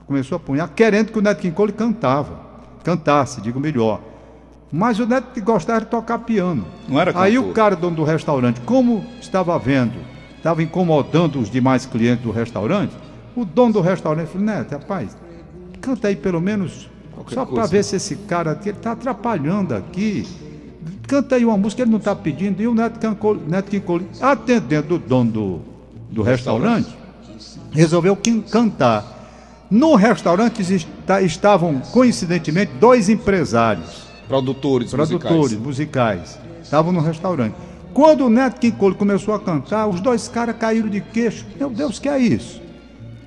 começou 0.06 0.36
a 0.36 0.38
apurrinhar, 0.38 0.70
querendo 0.76 1.12
que 1.12 1.18
o 1.20 1.22
Neto 1.22 1.40
King 1.42 1.56
Cole 1.56 1.72
cantava, 1.72 2.40
cantasse, 2.84 3.42
digo 3.42 3.60
melhor. 3.60 4.00
Mas 4.72 5.00
o 5.00 5.06
Neto 5.06 5.42
gostava 5.42 5.82
de 5.82 5.88
tocar 5.88 6.20
piano. 6.20 6.66
Não 6.88 7.00
era 7.00 7.12
Aí 7.20 7.36
cantor. 7.36 7.50
o 7.50 7.54
cara, 7.54 7.76
dono 7.76 7.96
do 7.98 8.04
restaurante, 8.04 8.62
como 8.62 9.04
estava 9.20 9.58
vendo, 9.60 9.96
estava 10.42 10.64
incomodando 10.64 11.40
os 11.40 11.50
demais 11.52 11.86
clientes 11.86 12.24
do 12.24 12.32
restaurante, 12.32 12.92
o 13.36 13.46
dono 13.46 13.74
do 13.74 13.82
restaurante 13.82 14.28
falou, 14.28 14.46
Neto, 14.48 14.72
rapaz, 14.72 15.16
canta 15.80 16.08
aí 16.08 16.16
pelo 16.16 16.42
menos, 16.42 16.90
Qualquer 17.14 17.36
só 17.36 17.46
para 17.46 17.66
ver 17.68 17.84
se 17.84 17.96
esse 17.96 18.16
cara 18.16 18.52
aqui, 18.52 18.70
ele 18.70 18.78
está 18.78 18.94
atrapalhando 18.94 19.76
aqui. 19.76 20.28
Canta 21.08 21.36
aí 21.36 21.46
uma 21.46 21.58
música, 21.58 21.82
ele 21.84 21.92
não 21.92 21.98
está 22.00 22.16
pedindo. 22.16 22.62
E 22.62 22.68
o 22.68 22.74
Neto, 22.74 23.00
King 23.00 23.16
Cole- 23.16 23.42
Neto 23.48 23.70
atendendo 24.22 24.96
o 24.96 24.98
dono 25.00 25.32
do, 25.32 25.60
do 26.10 26.22
restaurante, 26.24 26.88
resolveu 27.72 28.16
quin- 28.16 28.42
cantar. 28.42 29.20
No 29.70 29.96
restaurante 29.96 30.62
esta- 30.74 31.22
estavam, 31.22 31.80
coincidentemente, 31.92 32.72
dois 32.80 33.10
empresários 33.10 34.04
Produtores, 34.28 34.92
produtores 34.92 35.54
musicais. 35.58 35.60
musicais. 35.60 36.40
Estavam 36.64 36.92
no 36.92 37.02
restaurante. 37.02 37.56
Quando 37.94 38.26
o 38.26 38.30
Neto 38.30 38.60
King 38.60 38.78
começou 38.96 39.34
a 39.34 39.40
cantar, 39.40 39.88
os 39.88 40.00
dois 40.00 40.28
caras 40.28 40.56
caíram 40.58 40.88
de 40.88 41.02
queixo. 41.02 41.46
Meu 41.58 41.70
Deus, 41.70 42.00
que 42.00 42.08
é 42.08 42.18
isso? 42.18 42.62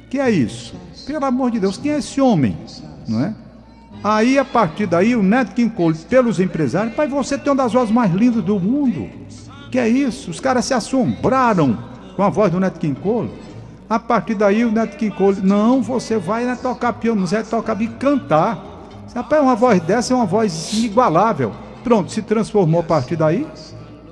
Que 0.09 0.19
é 0.19 0.31
isso? 0.31 0.75
Pelo 1.07 1.25
amor 1.25 1.51
de 1.51 1.61
Deus, 1.61 1.77
quem 1.77 1.93
é 1.93 1.99
esse 1.99 2.21
homem? 2.21 2.57
Não 3.07 3.23
é? 3.23 3.35
Aí, 4.03 4.39
a 4.39 4.45
partir 4.45 4.87
daí, 4.87 5.15
o 5.15 5.23
Neto 5.23 5.55
King 5.55 5.73
pelos 6.09 6.41
empresários, 6.41 6.95
pai, 6.95 7.09
você 7.09 7.37
tem 7.37 7.51
uma 7.53 7.63
das 7.63 7.73
vozes 7.73 7.93
mais 7.93 8.13
lindas 8.13 8.43
do 8.43 8.59
mundo. 8.59 9.09
Que 9.71 9.79
é 9.79 9.89
isso? 9.89 10.31
Os 10.31 10.41
caras 10.41 10.65
se 10.65 10.73
assombraram 10.73 11.79
com 12.17 12.23
a 12.23 12.31
voz 12.31 12.51
do 12.51 12.61
Neto 12.61 12.79
King. 12.79 12.97
A 13.89 13.99
partir 13.99 14.35
daí, 14.35 14.65
o 14.65 14.73
Neto 14.73 14.97
King 14.97 15.15
não, 15.43 15.83
você 15.83 16.17
vai 16.17 16.45
né, 16.45 16.57
tocar 16.61 16.95
piano, 16.95 17.27
você 17.27 17.37
vai 17.37 17.45
tocar 17.45 17.81
e 17.81 17.89
cantar. 17.89 18.63
Rapaz, 19.15 19.43
uma 19.43 19.55
voz 19.55 19.81
dessa 19.83 20.15
é 20.15 20.17
uma 20.17 20.27
voz 20.27 20.73
inigualável. 20.73 21.53
Pronto, 21.83 22.11
se 22.11 22.23
transformou 22.23 22.81
a 22.81 22.85
partir 22.85 23.17
daí 23.17 23.47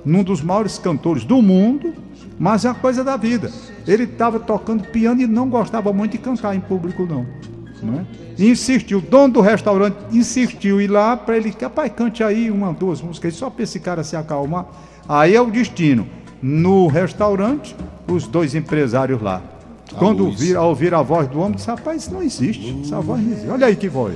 num 0.05 0.23
dos 0.23 0.41
maiores 0.41 0.77
cantores 0.77 1.23
do 1.23 1.41
mundo, 1.41 1.93
mas 2.37 2.65
é 2.65 2.69
uma 2.69 2.75
coisa 2.75 3.03
da 3.03 3.15
vida. 3.15 3.51
Ele 3.87 4.03
estava 4.03 4.39
tocando 4.39 4.87
piano 4.87 5.21
e 5.21 5.27
não 5.27 5.49
gostava 5.49 5.93
muito 5.93 6.13
de 6.13 6.17
cantar 6.17 6.55
em 6.55 6.59
público, 6.59 7.05
não. 7.05 7.25
não 7.81 7.99
é? 7.99 8.05
E 8.37 8.49
insistiu, 8.49 8.97
o 8.97 9.01
dono 9.01 9.35
do 9.35 9.41
restaurante 9.41 9.95
insistiu 10.11 10.81
ir 10.81 10.87
lá 10.87 11.15
para 11.15 11.37
ele, 11.37 11.53
rapaz, 11.59 11.91
cante 11.95 12.23
aí 12.23 12.49
uma, 12.49 12.73
duas 12.73 13.01
músicas, 13.01 13.35
só 13.35 13.49
para 13.49 13.63
esse 13.63 13.79
cara 13.79 14.03
se 14.03 14.15
acalmar. 14.15 14.65
Aí 15.07 15.35
é 15.35 15.41
o 15.41 15.51
destino. 15.51 16.07
No 16.41 16.87
restaurante, 16.87 17.75
os 18.07 18.27
dois 18.27 18.55
empresários 18.55 19.21
lá. 19.21 19.41
Quando 19.97 20.25
luz. 20.25 20.39
vir, 20.39 20.55
ao 20.55 20.69
ouvir 20.69 20.93
a 20.93 21.01
voz 21.01 21.27
do 21.27 21.39
homem, 21.39 21.53
disse, 21.53 21.67
rapaz, 21.67 22.03
isso 22.03 22.13
não 22.13 22.23
existe. 22.23 22.75
Essa 22.83 22.99
voz 22.99 23.21
não 23.21 23.31
existe. 23.31 23.49
Olha 23.49 23.67
aí 23.67 23.75
que 23.75 23.87
voz. 23.87 24.15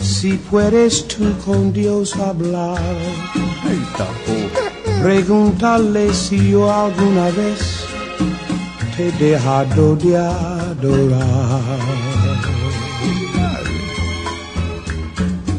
Si 0.00 0.38
puedes 0.50 1.02
tú 1.02 1.34
con 1.44 1.70
Dios 1.70 2.14
hablar, 2.18 2.80
Eita 3.70 4.06
porra. 4.24 4.64
pregúntale 5.02 6.12
si 6.14 6.50
yo 6.50 6.72
alguna 6.72 7.26
vez 7.30 7.84
te 8.96 9.08
he 9.08 9.12
dejado 9.12 9.96
de 9.96 10.16
adorar. 10.16 11.60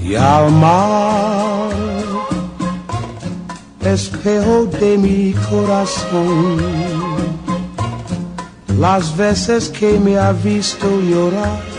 Y 0.01 0.15
al 0.15 0.51
mar, 0.51 1.69
espejo 3.83 4.65
de 4.65 4.97
mi 4.97 5.33
corazón, 5.49 6.57
las 8.79 9.15
veces 9.17 9.69
que 9.69 9.99
me 9.99 10.17
ha 10.17 10.31
visto 10.31 10.87
llorar, 11.01 11.74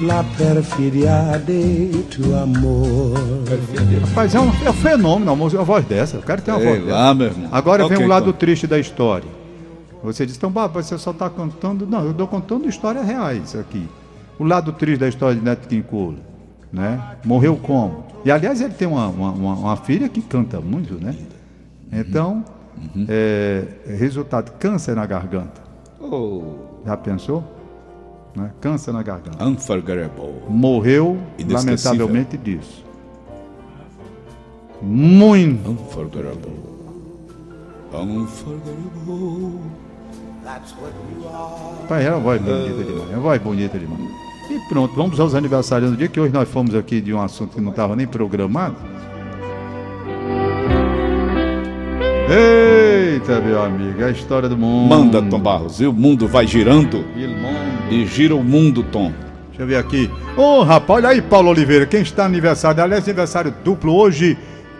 la 0.00 0.24
perfidia 0.36 1.38
de 1.46 2.02
tu 2.10 2.34
amor. 2.34 3.14
Rapaz, 4.08 4.34
é 4.34 4.40
um, 4.40 4.50
é 4.64 4.70
um 4.70 4.72
fenômeno 4.72 5.30
a 5.32 5.36
música, 5.36 5.60
uma 5.60 5.64
voz 5.66 5.84
dessa. 5.84 6.18
O 6.18 6.22
cara 6.22 6.40
tem 6.40 6.52
uma 6.54 6.60
Sei 6.60 6.70
voz 6.70 6.86
lá, 6.88 7.02
dessa. 7.02 7.14
meu 7.14 7.26
irmão. 7.26 7.48
Agora 7.52 7.84
Ok, 7.84 7.96
vem 7.96 8.06
o 8.06 8.08
lado 8.08 8.28
então. 8.28 8.38
triste 8.38 8.66
da 8.66 8.78
história. 8.78 9.28
Você 10.02 10.24
diz, 10.24 10.36
então, 10.36 10.50
Baba, 10.50 10.82
você 10.82 10.96
só 10.96 11.10
está 11.10 11.28
contando. 11.28 11.86
Não, 11.86 12.04
eu 12.04 12.12
estou 12.12 12.26
contando 12.26 12.66
histórias 12.68 13.06
reais 13.06 13.54
aqui. 13.54 13.86
O 14.38 14.44
lado 14.44 14.72
triste 14.72 14.98
da 15.00 15.08
história 15.08 15.36
de 15.36 15.44
Neto 15.44 15.68
King 15.68 15.82
Cole, 15.82 16.18
né? 16.72 16.98
Morreu 17.24 17.56
como? 17.56 18.04
E 18.24 18.30
aliás, 18.30 18.60
ele 18.62 18.72
tem 18.72 18.88
uma, 18.88 19.08
uma, 19.08 19.30
uma- 19.32 19.54
uma 19.54 19.76
filha 19.76 20.08
que 20.08 20.22
canta 20.22 20.60
muito, 20.60 20.94
né? 20.94 21.14
Então, 21.92 22.42
Uhum. 22.96 23.04
é, 23.08 23.64
resultado, 23.98 24.52
câncer 24.58 24.96
na 24.96 25.04
garganta. 25.04 25.60
Oh, 26.00 26.42
Já 26.86 26.96
pensou? 26.96 27.44
Né? 28.34 28.50
Câncer 28.60 28.92
na 28.92 29.02
garganta. 29.02 29.44
unforgettable. 29.44 30.34
Morreu, 30.48 31.18
lamentavelmente, 31.48 32.36
disso. 32.36 32.84
Muito. 34.80 35.70
Unforgettable. 35.70 36.70
Unforgettable. 37.92 39.60
Pai, 41.88 42.06
é 42.06 42.10
uma 42.10 42.20
voz 42.20 42.40
bonita 42.40 42.84
demais. 42.84 43.10
É 43.10 43.14
uma 43.14 43.20
voz 43.20 43.42
bonita 43.42 43.78
demais. 43.78 44.00
E 44.50 44.58
pronto, 44.68 44.94
vamos 44.94 45.20
aos 45.20 45.34
aniversários 45.34 45.90
do 45.90 45.96
dia, 45.96 46.08
que 46.08 46.18
hoje 46.18 46.32
nós 46.32 46.48
fomos 46.48 46.74
aqui 46.74 47.00
de 47.00 47.12
um 47.14 47.20
assunto 47.20 47.54
que 47.54 47.60
não 47.60 47.70
estava 47.70 47.94
nem 47.94 48.06
programado. 48.06 48.76
Eita, 53.20 53.38
meu 53.40 53.62
amigo, 53.62 54.00
é 54.00 54.06
a 54.06 54.10
história 54.10 54.48
do 54.48 54.56
mundo. 54.56 54.88
Manda, 54.88 55.20
Tom 55.20 55.38
Barros. 55.38 55.78
E 55.78 55.86
o 55.86 55.92
mundo 55.92 56.26
vai 56.26 56.46
girando. 56.46 57.04
E 57.90 58.06
gira 58.06 58.34
o 58.34 58.42
mundo, 58.42 58.82
Tom. 58.82 59.12
Deixa 59.48 59.62
eu 59.62 59.66
ver 59.66 59.76
aqui. 59.76 60.10
Ô, 60.36 60.62
rapaz, 60.62 61.04
olha 61.04 61.10
aí, 61.10 61.20
Paulo 61.20 61.50
Oliveira, 61.50 61.84
quem 61.84 62.00
está 62.00 62.24
aniversário? 62.24 62.82
Aliás, 62.82 63.04
aniversário 63.04 63.54
duplo 63.62 63.94
hoje, 63.94 64.38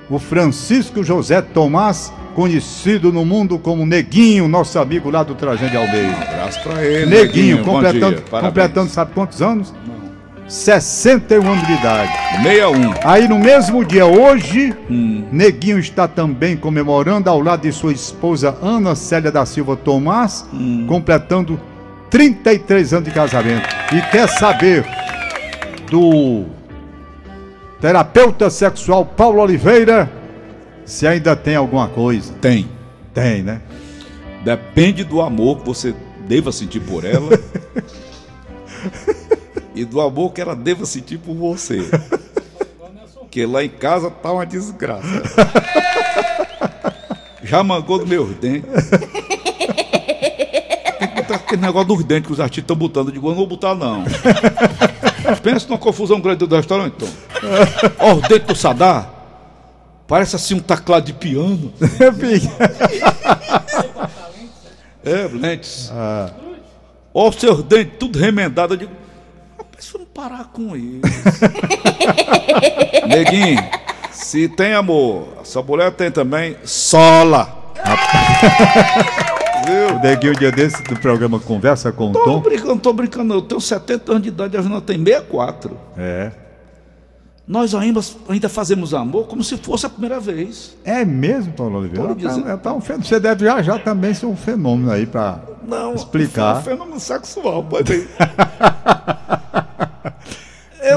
o 0.08 0.18
Francisco 0.18 1.04
José 1.04 1.42
Tomás, 1.42 2.12
conhecido 2.34 3.12
no 3.12 3.26
mundo 3.26 3.58
como 3.58 3.84
Neguinho, 3.84 4.48
nosso 4.48 4.78
amigo 4.78 5.10
lá 5.10 5.22
do 5.22 5.34
Trajano 5.34 5.70
de 5.70 5.76
Almeida. 5.76 6.16
Abraço 6.22 6.62
pra 6.62 6.82
ele. 6.82 7.10
Neguinho, 7.10 7.58
bom 7.58 7.74
completando, 7.74 8.22
completando, 8.22 8.90
sabe 8.90 9.12
quantos 9.12 9.42
anos? 9.42 9.74
61 10.50 11.48
anos 11.48 11.64
de 11.64 11.72
idade. 11.74 12.12
61. 12.42 12.94
Aí 13.04 13.28
no 13.28 13.38
mesmo 13.38 13.84
dia, 13.84 14.04
hoje, 14.04 14.74
Hum. 14.90 15.24
Neguinho 15.30 15.78
está 15.78 16.08
também 16.08 16.56
comemorando 16.56 17.30
ao 17.30 17.40
lado 17.40 17.62
de 17.62 17.72
sua 17.72 17.92
esposa 17.92 18.56
Ana 18.60 18.96
Célia 18.96 19.30
da 19.30 19.46
Silva 19.46 19.76
Tomás, 19.76 20.44
Hum. 20.52 20.86
completando 20.88 21.58
33 22.10 22.92
anos 22.92 23.04
de 23.04 23.14
casamento. 23.14 23.68
E 23.94 24.02
quer 24.10 24.28
saber 24.28 24.84
do 25.88 26.46
terapeuta 27.80 28.50
sexual 28.50 29.04
Paulo 29.06 29.40
Oliveira 29.40 30.10
se 30.84 31.06
ainda 31.06 31.36
tem 31.36 31.54
alguma 31.54 31.86
coisa? 31.86 32.32
Tem. 32.40 32.68
Tem, 33.14 33.40
né? 33.42 33.60
Depende 34.44 35.04
do 35.04 35.20
amor 35.20 35.60
que 35.60 35.66
você 35.66 35.94
deva 36.26 36.50
sentir 36.50 36.80
por 36.80 37.04
ela. 37.04 37.38
e 39.80 39.84
do 39.84 40.00
amor 40.00 40.32
que 40.32 40.40
ela 40.42 40.54
deva 40.54 40.84
sentir 40.84 41.18
por 41.18 41.34
você. 41.34 41.88
Que 43.30 43.46
lá 43.46 43.64
em 43.64 43.68
casa 43.68 44.10
tá 44.10 44.30
uma 44.30 44.44
desgraça. 44.44 45.22
Já 47.42 47.64
mangou 47.64 47.98
dos 47.98 48.08
meus 48.08 48.36
dentes. 48.36 48.68
Tem 50.98 51.08
que 51.08 51.14
botar 51.14 51.36
aquele 51.36 51.62
negócio 51.62 51.88
dos 51.88 52.04
dentes 52.04 52.26
que 52.26 52.32
os 52.32 52.40
artistas 52.40 52.64
estão 52.64 52.76
botando. 52.76 53.08
Eu 53.08 53.14
digo, 53.14 53.26
eu 53.26 53.30
não 53.30 53.36
vou 53.38 53.46
botar 53.46 53.74
não. 53.74 54.04
Pensa 55.42 55.66
numa 55.68 55.78
confusão 55.78 56.20
grande 56.20 56.44
do 56.44 56.54
restaurante, 56.54 56.94
Tom. 56.94 57.08
Ó, 57.98 58.14
os 58.14 58.28
dentes 58.28 58.46
do 58.46 58.54
Sadar. 58.54 59.10
Parece 60.06 60.36
assim 60.36 60.56
um 60.56 60.60
teclado 60.60 61.06
de 61.06 61.14
piano. 61.14 61.72
É, 65.02 65.26
lentes. 65.32 65.90
Ó, 67.14 67.30
os 67.30 67.36
seus 67.36 67.62
dentes 67.62 67.94
tudo 67.98 68.18
remendado. 68.18 68.74
Eu 68.74 68.78
digo, 68.78 68.92
eu 69.94 70.00
não 70.00 70.06
parar 70.06 70.50
com 70.52 70.76
isso. 70.76 71.00
Neguinho, 73.06 73.58
se 74.10 74.48
tem 74.48 74.74
amor, 74.74 75.28
sua 75.44 75.62
mulher 75.62 75.92
tem 75.92 76.10
também, 76.10 76.56
sola. 76.64 77.72
O 79.70 80.02
Neguinho, 80.02 80.32
um 80.32 80.36
dia 80.36 80.50
desse 80.50 80.82
do 80.84 80.98
programa 80.98 81.38
Conversa 81.38 81.92
com 81.92 82.08
o 82.08 82.12
Tô 82.12 82.24
Tom. 82.24 82.40
brincando, 82.40 82.80
tô 82.80 82.92
brincando. 82.92 83.34
Eu 83.34 83.42
tenho 83.42 83.60
70 83.60 84.10
anos 84.10 84.22
de 84.24 84.28
idade, 84.30 84.56
a 84.56 84.62
Jana 84.62 84.80
tem 84.80 84.98
64. 84.98 85.76
É. 85.96 86.32
Nós 87.46 87.74
ainda, 87.74 88.00
ainda 88.28 88.48
fazemos 88.48 88.94
amor 88.94 89.26
como 89.26 89.44
se 89.44 89.56
fosse 89.56 89.86
a 89.86 89.88
primeira 89.88 90.18
vez. 90.18 90.76
É 90.84 91.04
mesmo, 91.04 91.52
Paulo 91.52 91.78
Oliveira? 91.78 92.14
Tá, 92.14 92.56
tá 92.56 92.72
um 92.72 92.80
fenômeno. 92.80 93.08
Você 93.08 93.20
deve 93.20 93.44
já, 93.44 93.62
já 93.62 93.78
também 93.78 94.12
ser 94.14 94.26
um 94.26 94.36
fenômeno 94.36 94.90
aí 94.90 95.06
pra 95.06 95.40
Não, 95.66 95.94
explicar. 95.94 96.56
É 96.56 96.58
um 96.58 96.62
fenômeno 96.62 97.00
sexual, 97.00 97.62
pode 97.64 98.08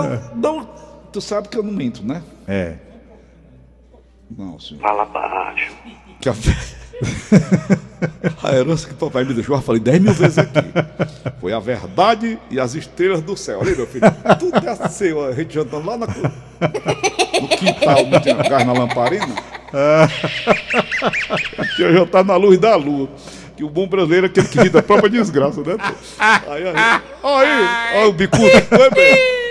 Eu 0.06 0.36
não. 0.36 0.70
Tu 1.12 1.22
sabe 1.22 1.48
que 1.48 1.58
eu 1.58 1.64
não 1.64 1.72
minto, 1.72 2.04
né? 2.04 2.24
É. 2.48 2.76
Não, 4.36 4.60
senhor. 4.60 4.82
Fala 4.82 5.06
baixo. 5.06 5.72
Que 6.20 6.30
a... 6.30 6.34
a 8.44 8.56
herança 8.56 8.88
que 8.88 8.94
papai 8.96 9.24
me 9.24 9.34
deixou, 9.34 9.56
eu 9.56 9.62
falei 9.62 9.82
10 9.82 10.02
mil 10.02 10.14
vezes 10.14 10.38
aqui. 10.38 10.60
Foi 11.40 11.54
a 11.54 11.60
verdade 11.60 12.40
e 12.50 12.60
as 12.60 12.74
estrelas 12.74 13.22
do 13.22 13.38
céu. 13.38 13.60
Olha 13.60 13.72
aí, 13.72 13.76
meu 13.76 13.88
filho. 13.88 14.06
Tudo 14.40 14.68
é 14.68 14.90
seu. 14.90 15.26
A 15.26 15.34
gente 15.34 15.54
jantando 15.54 15.86
lá 15.86 15.98
na... 15.98 16.08
no 16.08 17.48
quintal, 17.50 18.06
não 18.08 18.20
tinha 18.20 18.36
gás 18.36 18.66
na 18.66 18.74
lamparina. 18.74 19.36
Tinha 21.76 21.92
jantar 21.92 22.24
na 22.24 22.36
luz 22.36 22.60
da 22.60 22.76
lua. 22.76 23.10
Que 23.56 23.64
o 23.64 23.70
bom 23.70 23.88
brasileiro 23.88 24.28
é 24.28 24.30
aquele 24.30 24.48
que 24.48 24.60
ri 24.60 24.70
da 24.70 24.84
própria 24.84 25.10
desgraça, 25.10 25.62
né? 25.62 25.76
pô? 25.78 25.96
Aí, 26.20 26.68
aí, 26.68 27.02
aí, 27.24 27.98
aí 27.98 28.08
o 28.08 28.14
bicudo. 28.14 28.50
Foi 28.70 28.90
bem. 28.92 29.43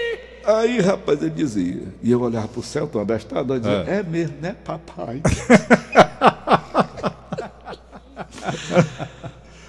Aí, 0.45 0.81
rapaz, 0.81 1.21
ele 1.21 1.31
dizia, 1.31 1.83
e 2.03 2.11
eu 2.11 2.21
olhava 2.21 2.49
pro 2.49 2.63
céu, 2.63 2.87
tão 2.87 3.01
abestado, 3.01 3.55
eu 3.55 3.61
dizia, 3.61 3.85
é. 3.87 4.03
mesmo, 4.03 4.37
né, 4.41 4.57
papai? 4.65 5.21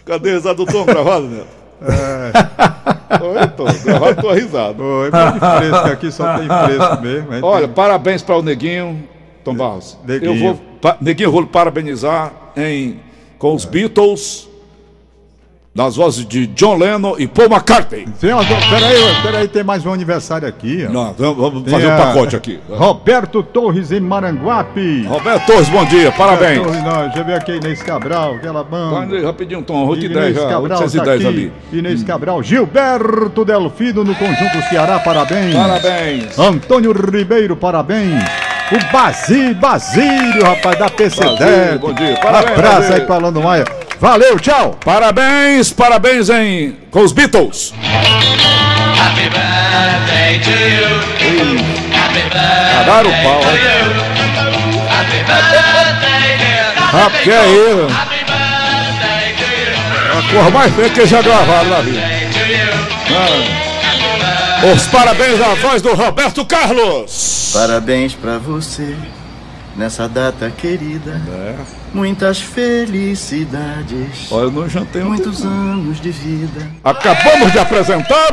Cadê 0.05 0.31
a 0.31 0.33
risada 0.33 0.55
do 0.55 0.65
Tom 0.65 0.86
gravado, 0.86 1.27
né? 1.27 1.43
É. 1.81 3.23
Oi, 3.23 3.47
Tom, 3.55 3.65
gravado 3.83 4.21
tua 4.21 4.36
risada. 4.36 4.81
Oi, 4.81 5.09
mas 5.12 5.33
de 5.33 5.39
fresco 5.39 5.88
aqui 5.88 6.12
só 6.12 6.38
tem 6.38 6.47
fresco 6.47 7.01
mesmo. 7.01 7.45
Olha, 7.45 7.67
tem- 7.67 7.75
parabéns 7.75 8.21
para 8.21 8.38
o 8.38 8.41
Neguinho, 8.41 9.07
Tom 9.43 9.55
Barros. 9.55 9.97
Neguinho. 10.05 10.33
Eu 10.33 10.39
vou, 10.39 10.55
pa, 10.81 10.97
Neguinho, 10.99 11.27
eu 11.27 11.31
vou 11.31 11.45
parabenizar 11.45 12.33
em, 12.55 12.99
com 13.38 13.53
os 13.53 13.65
Beatles, 13.65 14.49
nas 15.75 15.95
vozes 15.95 16.23
de 16.27 16.45
John 16.47 16.77
Lennon 16.77 17.15
e 17.17 17.25
Paul 17.27 17.47
McCartney. 17.49 18.07
Tem 18.21 18.31
uma- 18.31 18.43
Peraí, 18.45 19.15
peraí, 19.23 19.47
tem 19.47 19.63
mais 19.63 19.83
um 19.86 19.91
aniversário 19.91 20.47
aqui. 20.47 20.86
ó. 20.88 20.91
Não, 20.91 21.13
vamos- 21.17 21.63
Tem 21.63 21.73
fazer 21.73 21.88
um 21.88 21.97
pacote 21.97 22.36
aqui. 22.36 22.59
Roberto 22.69 23.41
Torres 23.41 23.91
em 23.91 23.99
Maranguape. 23.99 25.03
Roberto 25.07 25.45
Torres, 25.47 25.69
bom 25.69 25.83
dia, 25.86 26.12
parabéns. 26.12 26.62
Torres, 26.62 26.83
não, 26.83 27.12
eu 27.15 27.25
ver 27.25 27.33
aqui 27.33 27.53
Inês 27.53 27.81
Cabral, 27.81 28.36
aquela 28.36 28.63
banda. 28.63 29.19
Rapidinho, 29.25 29.63
Tom, 29.63 29.88
8 29.88 30.05
e 30.05 30.09
10 30.09 30.19
Inês 30.19 30.36
já, 30.36 30.41
Cabral 30.49 30.79
810 30.81 31.23
tá 31.23 31.27
ali. 31.29 31.51
Inês 31.71 32.03
Cabral, 32.03 32.43
Gilberto 32.43 33.43
Delfino 33.43 34.03
no 34.03 34.13
Conjunto 34.13 34.62
Ceará, 34.69 34.99
parabéns. 34.99 35.55
Parabéns. 35.55 36.38
Antônio 36.38 36.91
Ribeiro, 36.91 37.55
parabéns. 37.55 38.23
O 38.71 38.91
Basi, 38.93 39.53
Basílio, 39.55 40.43
rapaz, 40.43 40.77
da 40.77 40.88
PC10. 40.89 41.38
Basílio, 41.39 41.79
bom 41.79 41.93
dia. 41.93 42.17
Parabéns, 42.21 42.51
Abraço 42.57 42.75
Basílio. 42.77 42.95
aí, 43.01 43.07
Palando 43.07 43.41
Maia. 43.41 43.65
Valeu, 44.04 44.38
tchau. 44.38 44.78
Parabéns, 44.84 45.72
parabéns 45.72 46.30
em, 46.30 46.76
com 46.92 47.04
os 47.04 47.13
Beatles. 47.13 47.74
Happy 49.00 49.30
birthday 49.30 50.39
to 50.39 50.50
you. 50.50 51.00
Happy 51.96 52.20
birthday 52.24 52.84
o 53.00 53.24
pau, 53.24 53.39
to 53.39 53.48
you. 53.56 53.88
Happy 54.89 55.24
birthday, 55.24 56.38
dear. 56.38 56.74
Rapaz, 56.92 57.24
que 57.24 57.32
é 57.32 57.48
isso? 57.48 57.88
Happy 57.96 58.20
birthday 58.26 59.32
to 59.38 59.48
you. 59.56 60.20
A 60.20 60.22
cor 60.34 60.52
mais 60.52 60.76
feia 60.76 60.89
que 60.89 61.06
já 61.06 61.22
gravaram 61.22 61.70
na 61.70 61.80
vida. 61.80 62.02
To 62.02 62.39
you. 62.52 62.74
Ah. 63.16 64.74
Os 64.74 64.86
parabéns 64.88 65.39
à 65.39 65.54
voz 65.56 65.82
do 65.82 65.94
Roberto 65.94 66.44
Carlos. 66.44 67.52
Parabéns 67.54 68.13
pra 68.16 68.38
você 68.38 68.98
nessa 69.75 70.07
data 70.07 70.49
querida. 70.49 71.21
Muitas 71.93 72.39
felicidades. 72.39 74.31
Olha, 74.31 74.43
eu 74.43 74.51
não 74.51 74.69
jantei. 74.69 75.03
Muitos 75.03 75.43
anos 75.43 75.99
de 75.99 76.12
vida. 76.12 76.69
Acabamos 76.83 77.51
de 77.51 77.59
apresentar. 77.59 78.29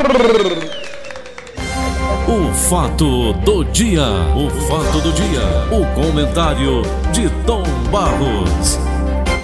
O 2.27 2.53
fato 2.53 3.33
do 3.33 3.63
dia. 3.65 4.05
O 4.35 4.49
fato 4.67 5.01
do 5.01 5.11
dia. 5.13 5.41
O 5.71 5.85
comentário 5.93 6.81
de 7.11 7.29
Tom 7.45 7.63
Barros. 7.91 8.90